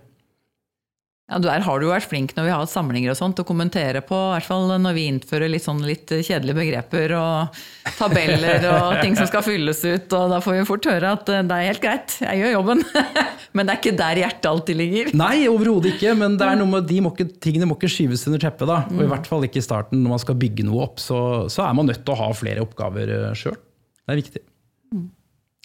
Ja, 1.31 1.37
du 1.39 1.47
er, 1.47 1.63
har 1.63 1.79
du 1.79 1.85
vært 1.87 2.09
flink 2.11 2.33
når 2.35 2.45
vi 2.45 2.51
har 2.51 2.59
hatt 2.59 2.71
samlinger 2.71 3.13
og 3.13 3.15
sånt, 3.15 3.39
å 3.39 3.45
kommentere 3.47 4.01
på, 4.03 4.11
i 4.13 4.33
hvert 4.35 4.47
fall 4.49 4.73
når 4.83 4.95
vi 4.97 5.05
innfører 5.07 5.47
litt, 5.47 5.63
sånn 5.63 5.79
litt 5.87 6.11
kjedelige 6.11 6.57
begreper 6.57 7.13
og 7.15 7.61
tabeller 7.95 8.67
og 8.67 8.97
ting 9.03 9.15
som 9.15 9.29
skal 9.31 9.45
fylles 9.45 9.79
ut. 9.87 10.11
og 10.11 10.33
Da 10.33 10.41
får 10.43 10.57
vi 10.57 10.67
fort 10.67 10.89
høre 10.91 11.13
at 11.15 11.31
eh, 11.31 11.45
det 11.47 11.55
er 11.55 11.69
helt 11.71 11.83
greit, 11.85 12.17
jeg 12.25 12.43
gjør 12.43 12.55
jobben. 12.57 12.83
men 13.55 13.63
det 13.63 13.71
er 13.71 13.79
ikke 13.79 13.95
der 14.03 14.23
hjertet 14.25 14.51
alltid 14.51 14.81
ligger. 14.83 15.13
Nei, 15.23 15.47
overhodet 15.47 15.95
ikke. 15.95 16.11
Men 16.19 16.35
det 16.41 16.49
er 16.49 16.59
noe 16.59 16.73
med 16.75 16.91
de 16.91 16.99
må 17.07 17.15
ikke, 17.15 17.31
tingene 17.47 17.71
må 17.71 17.79
ikke 17.79 17.93
skyves 17.95 18.27
under 18.27 18.43
teppet. 18.43 18.67
da, 18.67 18.83
og 18.91 19.05
I 19.07 19.11
hvert 19.15 19.31
fall 19.31 19.47
ikke 19.47 19.63
i 19.63 19.65
starten. 19.71 20.03
Når 20.03 20.17
man 20.17 20.25
skal 20.27 20.41
bygge 20.43 20.67
noe 20.67 20.89
opp, 20.89 20.99
så, 20.99 21.21
så 21.47 21.63
er 21.63 21.79
man 21.79 21.87
nødt 21.87 22.03
til 22.03 22.17
å 22.17 22.19
ha 22.19 22.33
flere 22.35 22.67
oppgaver 22.67 23.15
eh, 23.15 23.29
sjøl. 23.39 23.55
Det 24.03 24.11
er 24.11 24.19
viktig. 24.25 24.43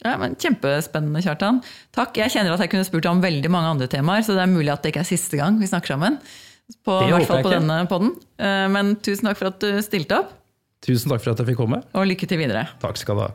Ja, 0.04 0.14
men 0.20 0.36
Kjempespennende, 0.38 1.22
Kjartan. 1.24 1.62
Takk. 1.96 2.18
Jeg 2.20 2.30
kjenner 2.34 2.54
at 2.54 2.62
jeg 2.62 2.70
kunne 2.70 2.86
spurt 2.86 3.08
om 3.10 3.22
veldig 3.22 3.50
mange 3.50 3.72
andre 3.74 3.88
temaer, 3.90 4.22
så 4.22 4.36
det 4.36 4.44
er 4.44 4.52
mulig 4.52 4.70
at 4.70 4.84
det 4.84 4.92
ikke 4.92 5.02
er 5.02 5.10
siste 5.10 5.40
gang 5.40 5.58
vi 5.58 5.70
snakker 5.70 5.96
sammen. 5.96 6.20
På, 6.84 7.00
det 7.00 7.14
hvert 7.16 7.30
fall 7.30 7.42
på 7.46 7.54
denne 7.54 7.80
podden. 7.90 8.14
Eh, 8.38 8.66
men 8.70 8.94
tusen 9.02 9.30
takk 9.30 9.40
for 9.40 9.50
at 9.50 9.58
du 9.64 9.82
stilte 9.82 10.20
opp. 10.20 10.34
Tusen 10.84 11.10
takk 11.10 11.24
for 11.24 11.32
at 11.32 11.42
jeg 11.42 11.50
fikk 11.50 11.62
komme. 11.64 11.82
Og 11.98 12.06
lykke 12.12 12.28
til 12.30 12.38
videre. 12.38 12.68
Takk 12.82 13.00
skal 13.00 13.18
du 13.18 13.24
ha. 13.26 13.30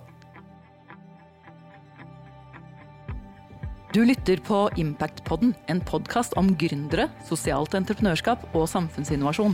Du 3.94 4.00
lytter 4.08 4.40
på 4.42 4.64
Impact-podden, 4.82 5.52
en 5.70 5.82
podkast 5.86 6.34
om 6.40 6.56
gründere, 6.58 7.12
sosialt 7.28 7.76
entreprenørskap 7.78 8.48
og 8.58 8.66
samfunnsinnovasjon. 8.72 9.54